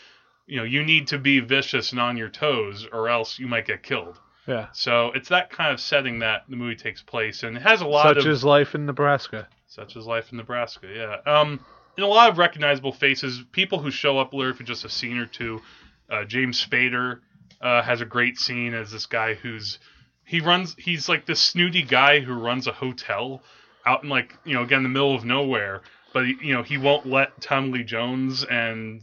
[0.45, 3.65] you know, you need to be vicious and on your toes, or else you might
[3.65, 4.19] get killed.
[4.47, 4.67] Yeah.
[4.73, 7.87] So it's that kind of setting that the movie takes place, and it has a
[7.87, 9.47] lot Such of as life in Nebraska.
[9.67, 10.87] such as life in Nebraska.
[10.93, 11.31] Yeah.
[11.31, 11.63] Um,
[11.97, 15.17] and a lot of recognizable faces, people who show up literally for just a scene
[15.17, 15.61] or two.
[16.09, 17.19] Uh, James Spader
[17.61, 19.79] uh, has a great scene as this guy who's
[20.25, 20.75] he runs.
[20.77, 23.41] He's like this snooty guy who runs a hotel
[23.85, 25.81] out in like you know again the middle of nowhere.
[26.13, 29.01] But you know he won't let Tom Lee Jones and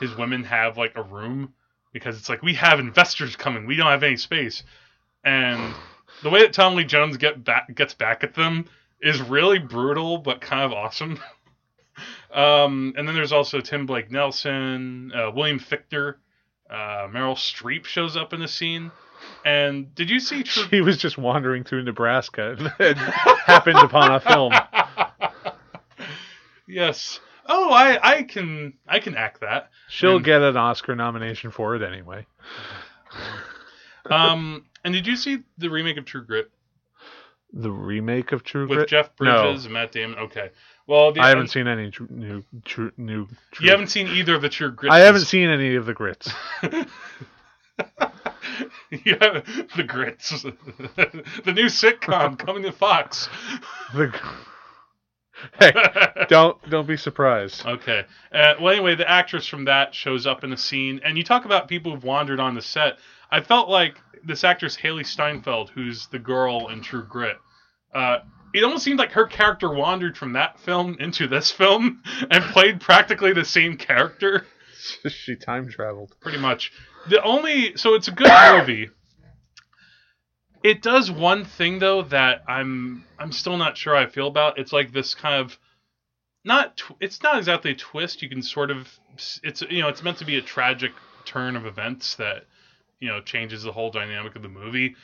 [0.00, 1.54] his women have like a room
[1.92, 3.66] because it's like we have investors coming.
[3.66, 4.62] We don't have any space.
[5.24, 5.74] And
[6.22, 8.66] the way that Tom Lee Jones get back gets back at them
[9.00, 11.18] is really brutal but kind of awesome.
[12.32, 16.16] um, and then there's also Tim Blake Nelson, uh, William Fichtner,
[16.70, 18.90] uh, Meryl Streep shows up in the scene.
[19.44, 20.64] And did you see True?
[20.70, 24.52] He was just wandering through Nebraska and, and happened upon a film.
[26.66, 27.20] yes.
[27.46, 29.70] Oh, I I can I can act that.
[29.88, 32.26] She'll And- get an Oscar nomination for it anyway.
[34.10, 36.50] Um, and did you see the remake of True Grit
[37.52, 38.88] The remake of True with Grit?
[38.88, 40.18] Jeff Bridges and Matt Damon?
[40.18, 40.50] Okay.
[40.86, 43.26] Well, the, I haven't seen any tr- new true new.
[43.52, 43.64] True.
[43.64, 44.92] You haven't seen either of the True Grit.
[44.92, 46.32] I haven't seen any of the grits.
[48.90, 49.42] yeah,
[49.76, 50.42] the grits.
[51.44, 53.28] the new sitcom coming to Fox.
[53.94, 54.12] The-
[55.58, 55.72] hey,
[56.28, 57.64] don't don't be surprised.
[57.66, 58.04] Okay.
[58.32, 61.44] Uh, well, anyway, the actress from that shows up in the scene, and you talk
[61.44, 62.98] about people who've wandered on the set.
[63.30, 67.36] I felt like this actress Hailee Steinfeld, who's the girl in True Grit.
[67.94, 68.18] Uh,
[68.52, 72.80] it almost seemed like her character wandered from that film into this film and played
[72.80, 74.46] practically the same character.
[75.08, 76.14] she time traveled.
[76.20, 76.72] pretty much.
[77.08, 78.90] The only so it's a good movie.
[80.62, 84.58] It does one thing though that I'm I'm still not sure I feel about.
[84.58, 85.58] It's like this kind of
[86.44, 88.22] not tw- it's not exactly a twist.
[88.22, 88.88] You can sort of
[89.42, 90.92] it's you know it's meant to be a tragic
[91.24, 92.44] turn of events that
[92.98, 94.96] you know changes the whole dynamic of the movie,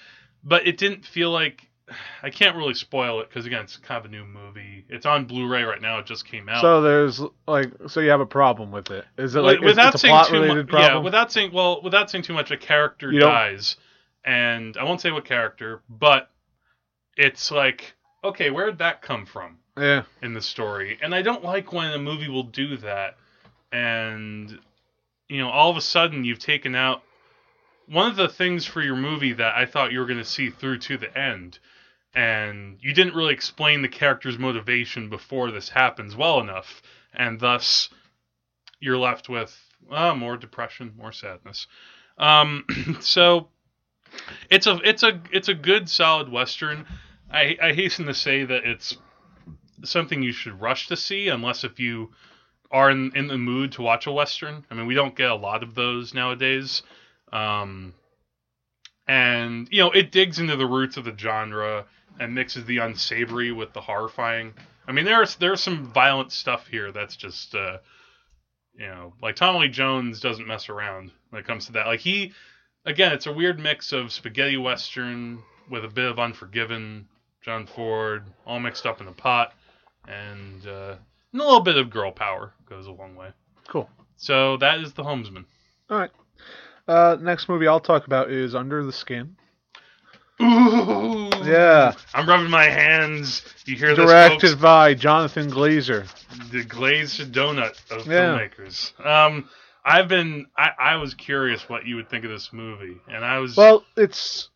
[0.44, 1.68] but it didn't feel like
[2.22, 4.84] I can't really spoil it because again it's kind of a new movie.
[4.88, 5.98] It's on Blu-ray right now.
[6.00, 6.60] It just came out.
[6.60, 9.04] So there's like so you have a problem with it.
[9.16, 10.92] Is it like without it's a saying plot too related much, problem?
[10.92, 13.76] yeah, without saying well, without saying too much, a character You dies,
[14.26, 16.28] and I won't say what character, but
[17.16, 20.02] it's like, okay, where did that come from yeah.
[20.20, 20.98] in the story?
[21.00, 23.16] And I don't like when a movie will do that,
[23.70, 24.58] and
[25.28, 27.02] you know, all of a sudden you've taken out
[27.86, 30.50] one of the things for your movie that I thought you were going to see
[30.50, 31.58] through to the end.
[32.14, 36.80] And you didn't really explain the character's motivation before this happens well enough,
[37.12, 37.90] and thus
[38.80, 39.56] you're left with
[39.90, 41.66] uh, more depression, more sadness.
[42.16, 42.64] Um,
[43.00, 43.48] so
[44.50, 46.86] it's a it's a it's a good solid western.
[47.30, 48.96] I I hasten to say that it's
[49.84, 52.12] something you should rush to see unless if you
[52.70, 54.64] are in, in the mood to watch a western.
[54.70, 56.82] I mean, we don't get a lot of those nowadays.
[57.32, 57.94] Um,
[59.06, 61.86] and you know, it digs into the roots of the genre
[62.18, 64.54] and mixes the unsavory with the horrifying.
[64.88, 67.78] I mean, there's there's some violent stuff here that's just uh,
[68.74, 71.86] you know, like Tommy Lee Jones doesn't mess around when it comes to that.
[71.86, 72.32] Like he,
[72.86, 77.06] again, it's a weird mix of spaghetti western with a bit of Unforgiven,
[77.42, 79.52] John Ford, all mixed up in a pot,
[80.08, 80.94] and, uh,
[81.32, 83.28] and a little bit of girl power goes a long way.
[83.68, 83.90] Cool.
[84.16, 85.44] So that is the Homesman.
[85.90, 86.10] All right.
[86.88, 89.36] Uh, next movie I'll talk about is Under the Skin.
[90.40, 91.92] Ooh, Yeah.
[92.14, 93.42] I'm rubbing my hands.
[93.64, 96.06] You hear this, Directed by Jonathan Glazer.
[96.50, 98.38] the glazed donut of Yeah.
[98.38, 99.04] filmmakers.
[99.04, 99.48] Um,
[99.88, 103.38] I've been, I, I was curious what you would think of this movie, and I
[103.38, 104.50] was, Well, it's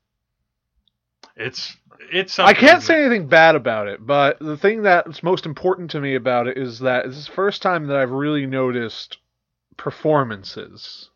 [1.36, 1.76] it's,
[2.12, 2.38] it's.
[2.38, 6.16] I can't say anything bad about it, but the thing that's most important to me
[6.16, 9.18] about it is that this is the first time that I've really noticed
[9.76, 11.10] performances.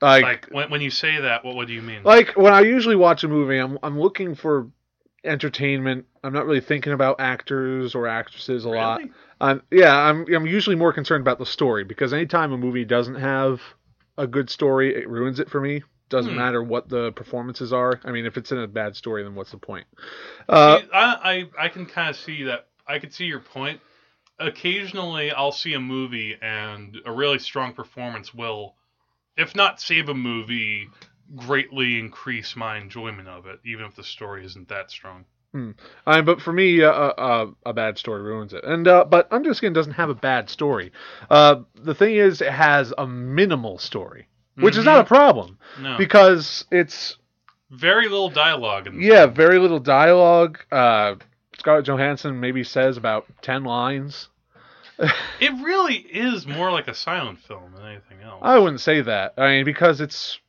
[0.00, 2.02] Like, like, when, when you say that, what, what do you mean?
[2.02, 4.68] Like when I usually watch a movie, I'm I'm looking for
[5.22, 6.06] entertainment.
[6.22, 9.02] I'm not really thinking about actors or actresses a lot.
[9.44, 13.16] I'm yeah, I'm I'm usually more concerned about the story because anytime a movie doesn't
[13.16, 13.60] have
[14.16, 15.82] a good story, it ruins it for me.
[16.08, 16.36] Doesn't Hmm.
[16.36, 18.00] matter what the performances are.
[18.04, 19.86] I mean, if it's in a bad story, then what's the point?
[20.48, 22.68] Uh, See, I, I I can kind of see that.
[22.86, 23.80] I can see your point.
[24.38, 28.76] Occasionally, I'll see a movie and a really strong performance will,
[29.36, 30.90] if not save a movie,
[31.36, 35.26] greatly increase my enjoyment of it, even if the story isn't that strong.
[35.54, 38.64] I mean, but for me, uh, uh, a bad story ruins it.
[38.64, 40.90] And uh, but Underskin doesn't have a bad story.
[41.30, 45.96] Uh, the thing is, it has a minimal story, which is not a problem No,
[45.96, 47.18] because it's
[47.70, 48.88] very little dialogue.
[48.88, 50.58] In yeah, very little dialogue.
[50.72, 51.16] Uh,
[51.56, 54.28] Scarlett Johansson maybe says about ten lines.
[54.98, 58.40] it really is more like a silent film than anything else.
[58.42, 59.34] I wouldn't say that.
[59.36, 60.40] I mean, because it's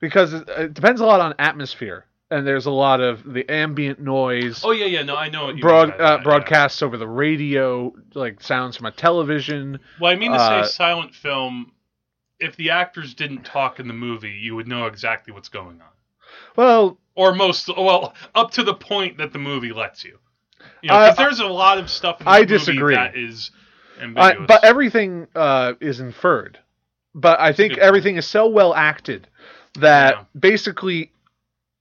[0.00, 4.00] because it, it depends a lot on atmosphere, and there's a lot of the ambient
[4.00, 4.62] noise.
[4.64, 6.22] oh yeah, yeah, no, I know Broad, by uh, that, yeah.
[6.24, 9.78] broadcasts over the radio, like sounds from a television.
[10.00, 11.72] Well, I mean to uh, say silent film.
[12.40, 15.88] If the actors didn't talk in the movie, you would know exactly what's going on.
[16.56, 20.18] Well, or most well up to the point that the movie lets you.
[20.80, 22.94] You know, 'cause there's a lot of stuff in the I movie disagree.
[22.94, 23.50] that is
[24.16, 26.58] I, but everything uh, is inferred.
[27.14, 29.28] But I think everything is so well acted
[29.78, 30.24] that Yeah.
[30.38, 31.12] basically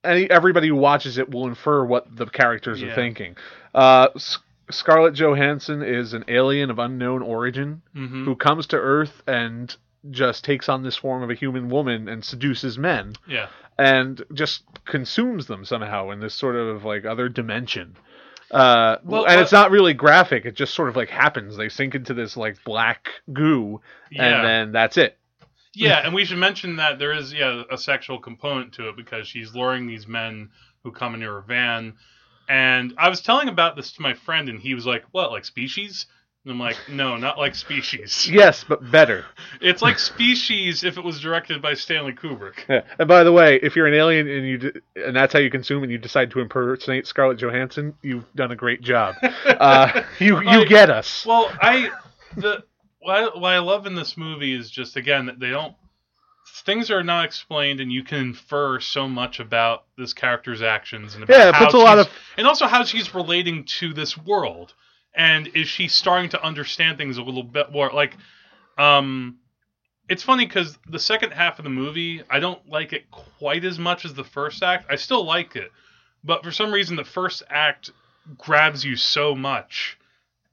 [0.04, 3.36] any everybody who watches it will infer what the characters are thinking.
[3.74, 8.26] Uh, S- Scarlett Johansson is an alien of unknown origin Mhm.
[8.26, 9.76] who comes to Earth and
[10.10, 14.64] just takes on this form of a human woman and seduces men yeah, and just
[14.86, 17.96] consumes them somehow in this sort of like other dimension.
[18.50, 21.56] Uh, Well, and uh, it's not really graphic; it just sort of like happens.
[21.56, 25.18] They sink into this like black goo, yeah, and then that's it.
[25.74, 26.02] Yeah.
[26.06, 29.54] And we should mention that there is yeah a sexual component to it because she's
[29.56, 30.50] luring these men
[30.84, 31.94] who come into her van.
[32.50, 35.46] And I was telling about this to my friend, and he was like, "What, like
[35.46, 36.06] species?"
[36.44, 38.28] And I'm like, "No, not like species.
[38.32, 39.26] Yes, but better.
[39.62, 42.82] It's like species if it was directed by Stanley Kubrick." Yeah.
[43.00, 45.52] And by the way, if you're an alien and you d- and that's how you
[45.52, 49.16] consume, and you decide to impersonate Scarlett Johansson, you've done a great job.
[49.46, 51.26] Uh, you you Like- get us.
[51.26, 51.92] Well, I
[52.36, 52.64] the
[53.02, 55.76] what I, what I love in this movie is just again that they don't
[56.66, 61.24] things are not explained and you can infer so much about this character's actions and
[61.24, 64.18] about Yeah, it how puts a lot of- and also how she's relating to this
[64.18, 64.74] world.
[65.14, 67.90] And is she starting to understand things a little bit more?
[67.92, 68.16] Like
[68.78, 69.38] um
[70.10, 73.78] it's funny because the second half of the movie i don't like it quite as
[73.80, 74.86] much as the first act.
[74.90, 75.72] I still like it.
[76.24, 77.92] But for some reason the first act
[78.38, 79.98] grabs you so much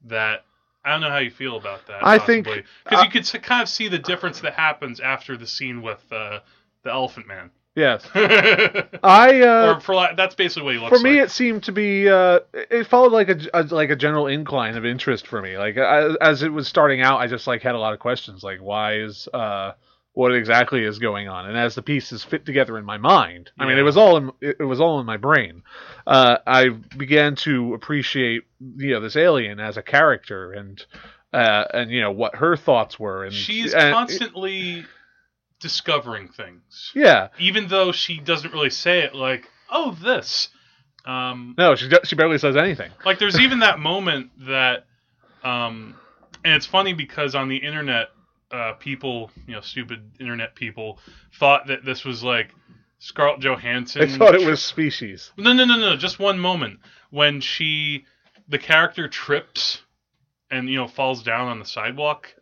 [0.05, 0.45] that
[0.89, 2.05] I don't know how you feel about that.
[2.05, 2.65] I think- because
[2.99, 6.39] uh, you could kind of see the difference that happens after the scene with uh,
[6.83, 7.51] the Elephant Man.
[7.75, 9.41] Yes, I.
[9.41, 11.27] Uh, for that's basically what he looks for me, like.
[11.27, 12.09] it seemed to be.
[12.09, 15.57] Uh, it followed like a, a like a general incline of interest for me.
[15.57, 18.43] Like I, as it was starting out, I just like had a lot of questions.
[18.43, 19.73] Like, why is uh,
[20.19, 21.47] what exactly is going on?
[21.47, 24.31] And as the pieces fit together in my mind, I mean, it was all in
[24.41, 25.63] it, it was all in my brain.
[26.05, 28.43] Uh, I began to appreciate
[28.75, 30.85] you know this alien as a character and.
[31.31, 34.83] Uh, and you know what her thoughts were, and She's and- constantly
[35.59, 37.27] discovering things, yeah.
[37.37, 39.13] even though she doesn't really say it.
[39.13, 40.49] Like, oh, this.
[41.05, 42.89] Um, No, she she barely says anything.
[43.05, 44.85] Like there's even that moment that
[45.43, 45.93] um
[46.43, 48.07] and it's funny because on the internet
[48.51, 50.99] uh people, you know, stupid internet people
[51.33, 52.49] thought that this was like
[52.99, 54.01] Scarlett Johansson.
[54.01, 55.31] I thought it was species.
[55.37, 56.79] No, no, no, no, just one moment
[57.09, 58.05] when she
[58.47, 59.81] the character trips
[60.51, 62.33] and you know falls down on the sidewalk,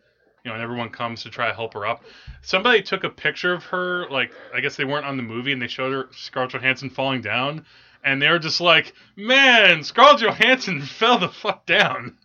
[0.44, 2.02] you know, and everyone comes to try to help her up.
[2.42, 5.62] Somebody took a picture of her, like I guess they weren't on the movie, and
[5.62, 7.64] they showed her Scarlett Johansson falling down,
[8.02, 12.16] and they were just like, "Man, Scarlett Johansson fell the fuck down,"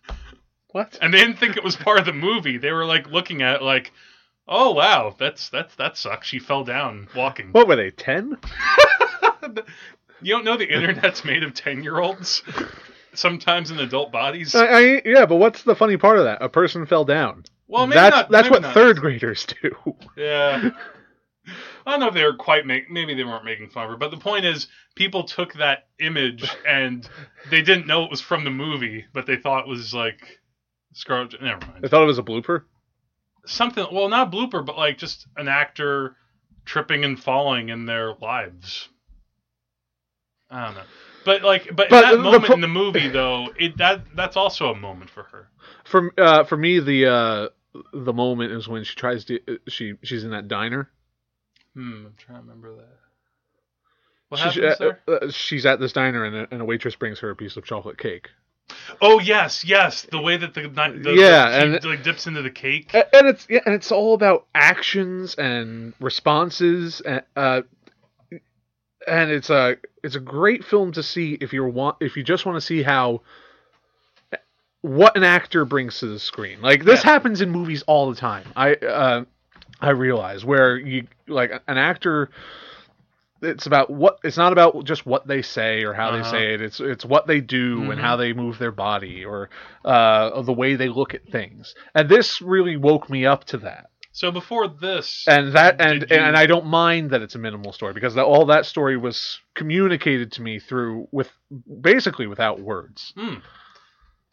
[0.74, 0.98] What?
[1.00, 2.58] and they didn't think it was part of the movie.
[2.58, 3.92] They were like looking at it like,
[4.48, 6.26] "Oh wow, that's that's that sucks.
[6.26, 7.92] She fell down walking." What were they?
[7.92, 8.36] Ten?
[10.20, 12.42] You don't know the internet's made of ten year olds,
[13.12, 14.54] sometimes in adult bodies.
[14.54, 16.40] I, I, yeah, but what's the funny part of that?
[16.40, 17.44] A person fell down.
[17.68, 18.30] Well, maybe that's not.
[18.30, 18.74] that's maybe what not.
[18.74, 19.76] third graders do.
[20.16, 20.70] Yeah.
[21.84, 22.90] I don't know if they were quite make.
[22.90, 26.50] Maybe they weren't making fun of her, but the point is, people took that image
[26.66, 27.06] and
[27.50, 30.40] they didn't know it was from the movie, but they thought it was like
[30.94, 31.40] Scarlett.
[31.42, 31.84] Never mind.
[31.84, 32.62] I thought it was a blooper.
[33.46, 33.86] Something.
[33.92, 36.16] Well, not a blooper, but like just an actor
[36.64, 38.88] tripping and falling in their lives.
[40.50, 40.82] I don't know.
[41.24, 44.36] But like, but, But the that moment po- in the movie, though, it that that's
[44.36, 45.48] also a moment for her.
[45.84, 47.48] For uh, for me, the uh,
[47.92, 50.90] the moment is when she tries to she she's in that diner.
[51.74, 52.06] Hmm.
[52.06, 52.98] I'm trying to remember that.
[54.28, 55.22] What She's, happens uh, there?
[55.22, 57.64] uh, she's at this diner and a, and a waitress brings her a piece of
[57.64, 58.30] chocolate cake.
[59.00, 60.02] Oh yes, yes.
[60.10, 62.90] The way that the, the, the Yeah, she, and- like dips into the cake.
[62.94, 67.62] And it's yeah, and it's all about actions and responses and uh
[69.06, 72.46] and it's a it's a great film to see if you want if you just
[72.46, 73.20] want to see how
[74.82, 76.60] what an actor brings to the screen.
[76.62, 77.10] Like this Yeah.
[77.12, 78.44] happens in movies all the time.
[78.56, 79.24] I uh
[79.80, 82.30] I realize where you like an actor
[83.44, 86.30] it's about what it's not about just what they say or how they Uh-huh.
[86.30, 87.92] say it it's it's what they do Mhm.
[87.92, 89.50] and how they move their body or
[89.84, 93.90] uh the way they look at things and this really woke me up to that
[94.12, 97.72] So before this, and that and you- and I don't mind that it's a minimal
[97.72, 101.30] story because that, all that story was communicated to me through with
[101.80, 103.38] basically without words Hmm.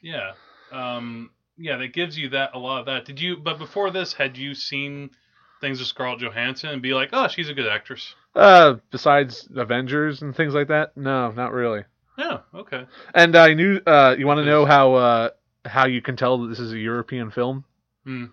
[0.01, 0.33] Yeah.
[0.71, 1.31] Um.
[1.57, 3.05] Yeah, that gives you that a lot of that.
[3.05, 3.37] Did you?
[3.37, 5.11] But before this, had you seen
[5.59, 8.15] things with Scarlett Johansson and be like, oh, she's a good actress?
[8.35, 11.83] Uh besides Avengers and things like that no not really
[12.17, 12.39] Yeah.
[12.55, 12.85] Okay.
[13.13, 15.29] and I knew uh you want to know how uh
[15.65, 17.65] how you can tell that this is a European film
[18.05, 18.25] Hmm.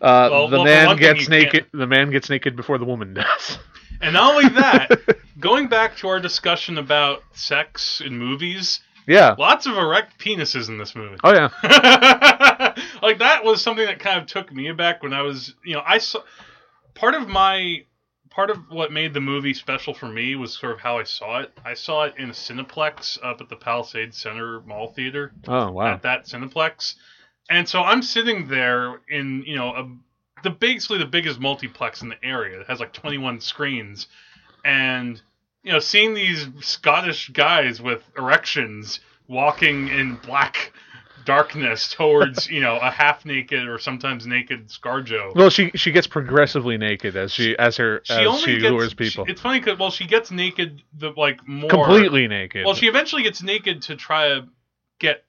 [0.00, 1.66] Uh, Well- the well, man gets naked.
[1.72, 3.58] The man gets naked before the woman does.
[4.00, 4.90] And not only that,
[5.38, 9.36] going back to our discussion about sex in movies, yeah.
[9.38, 11.18] lots of erect penises in this movie.
[11.22, 11.50] Oh yeah.
[13.02, 15.82] like that was something that kind of took me aback when I was, you know,
[15.86, 16.18] I saw
[16.94, 17.84] part of my
[18.32, 21.40] part of what made the movie special for me was sort of how I saw
[21.40, 21.52] it.
[21.64, 25.92] I saw it in a Cineplex up at the Palisades Center Mall Theater Oh wow.
[25.94, 26.94] at that Cineplex,
[27.50, 29.88] and so I'm sitting there in you know a,
[30.42, 32.60] the basically the biggest multiplex in the area.
[32.60, 34.08] It has like 21 screens,
[34.64, 35.20] and
[35.62, 40.72] you know seeing these Scottish guys with erections walking in black
[41.24, 45.34] darkness towards you know a half naked or sometimes naked ScarJo.
[45.34, 48.94] Well, she she gets progressively naked as she as her She as she gets, lures
[48.94, 49.24] people.
[49.26, 52.64] she- it's funny because well she gets naked the like more Completely naked.
[52.64, 54.48] Well, she eventually gets naked to try to
[54.98, 55.24] get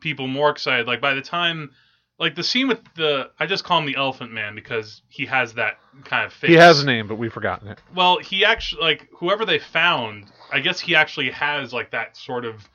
[0.00, 0.86] people more excited.
[0.86, 1.70] Like by the time,
[2.18, 5.54] like the scene with the, I just call him the Elephant Man because he has
[5.54, 6.48] that kind of face.
[6.50, 7.80] he has a name, but we've forgotten it.
[7.94, 10.26] Well, he actually like whoever they found.
[10.52, 12.68] I guess he actually has like that sort of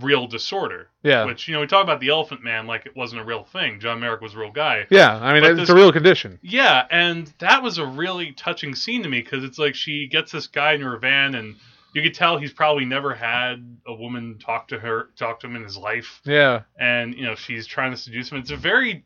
[0.00, 0.88] real disorder.
[1.02, 1.24] Yeah.
[1.26, 3.78] Which you know we talk about the Elephant Man like it wasn't a real thing.
[3.80, 4.86] John Merrick was a real guy.
[4.90, 5.16] Yeah.
[5.16, 6.38] I mean, But it's this- a real condition.
[6.42, 10.32] Yeah, and that was a really touching scene to me because it's like she gets
[10.32, 11.56] this guy in her van, and
[11.94, 15.56] you could tell he's probably never had a woman talk to her, talk to him
[15.56, 16.62] in his life, Yeah.
[16.78, 18.38] and you know she's trying to seduce him.
[18.38, 19.04] It's a very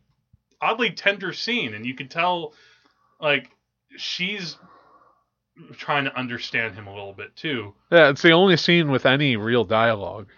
[0.61, 2.55] oddly tender scene, and you could tell,
[3.21, 3.51] like,
[3.97, 4.57] she's
[5.79, 7.75] trying to understand him a little bit too.
[7.91, 8.11] Yeah.
[8.11, 10.29] It's the only scene with any real dialogue.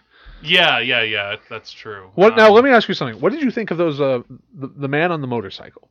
[0.41, 1.35] Yeah, yeah, yeah.
[1.49, 2.11] That's true.
[2.15, 2.47] What now?
[2.49, 3.19] Um, Let me ask you something.
[3.21, 3.99] What did you think of those?
[3.99, 4.21] Uh,
[4.53, 5.89] the, the man on the motorcycle.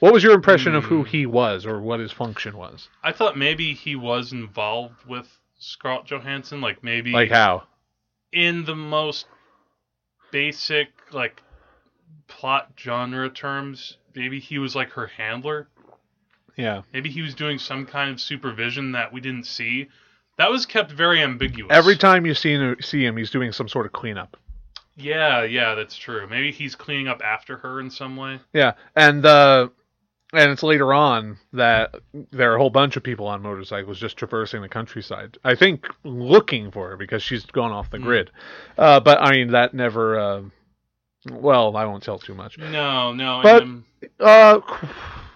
[0.00, 1.08] What was your impression of who Hmm.
[1.08, 2.88] he was, or what his function was?
[3.04, 5.28] I thought maybe he was involved with
[5.58, 7.64] Scarlett Johansson, like maybe Like how?
[8.32, 9.26] in the most
[10.30, 11.42] basic like
[12.26, 15.68] plot genre terms maybe he was like her handler
[16.56, 16.82] Yeah.
[16.92, 19.88] maybe he was doing some kind of supervision that we didn't see
[20.42, 23.68] that was kept very ambiguous Every time you see him, see him, he's doing some
[23.68, 24.36] sort of cleanup.
[24.96, 29.24] yeah yeah that's true maybe he's cleaning up after her in some way Yeah, and
[29.24, 29.68] uh,
[30.34, 31.94] and it's later on that
[32.30, 35.36] there are a whole bunch of people on motorcycles just traversing the countryside.
[35.44, 38.04] I think looking for her because she's gone off the Hmm.
[38.04, 38.30] grid.
[38.78, 40.18] Uh, but I mean that never.
[40.18, 40.42] Uh,
[41.30, 42.56] well, I won't tell too much.
[42.58, 43.84] no no But- um,
[44.18, 44.60] Uh,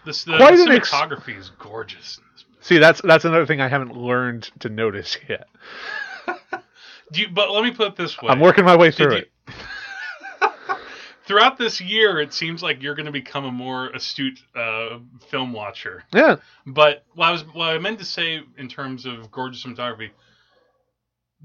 [0.07, 2.26] this the, the an ex- cinematography is gorgeous in this movie.
[2.67, 5.47] See, that's that's another thing I haven't learned to notice yet.
[7.13, 9.13] Do you, but let me put it this way I'm working my way Did through
[9.17, 9.29] you- it.
[11.27, 14.99] throughout this year, it seems like you're going to become a more astute uh,
[15.29, 16.03] film watcher.
[16.13, 16.37] Yeah.
[16.67, 20.11] But what I was what I meant to say in terms of gorgeous cinematography,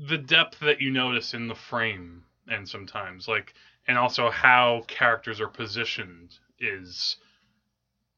[0.07, 3.53] the depth that you notice in the frame, and sometimes like,
[3.87, 7.17] and also how characters are positioned is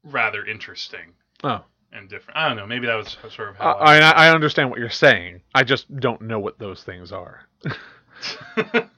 [0.02, 1.62] rather interesting Oh.
[1.94, 2.36] And different.
[2.36, 2.66] I don't know.
[2.66, 3.72] Maybe that was sort of how.
[3.72, 5.40] I, I I understand what you're saying.
[5.54, 7.46] I just don't know what those things are.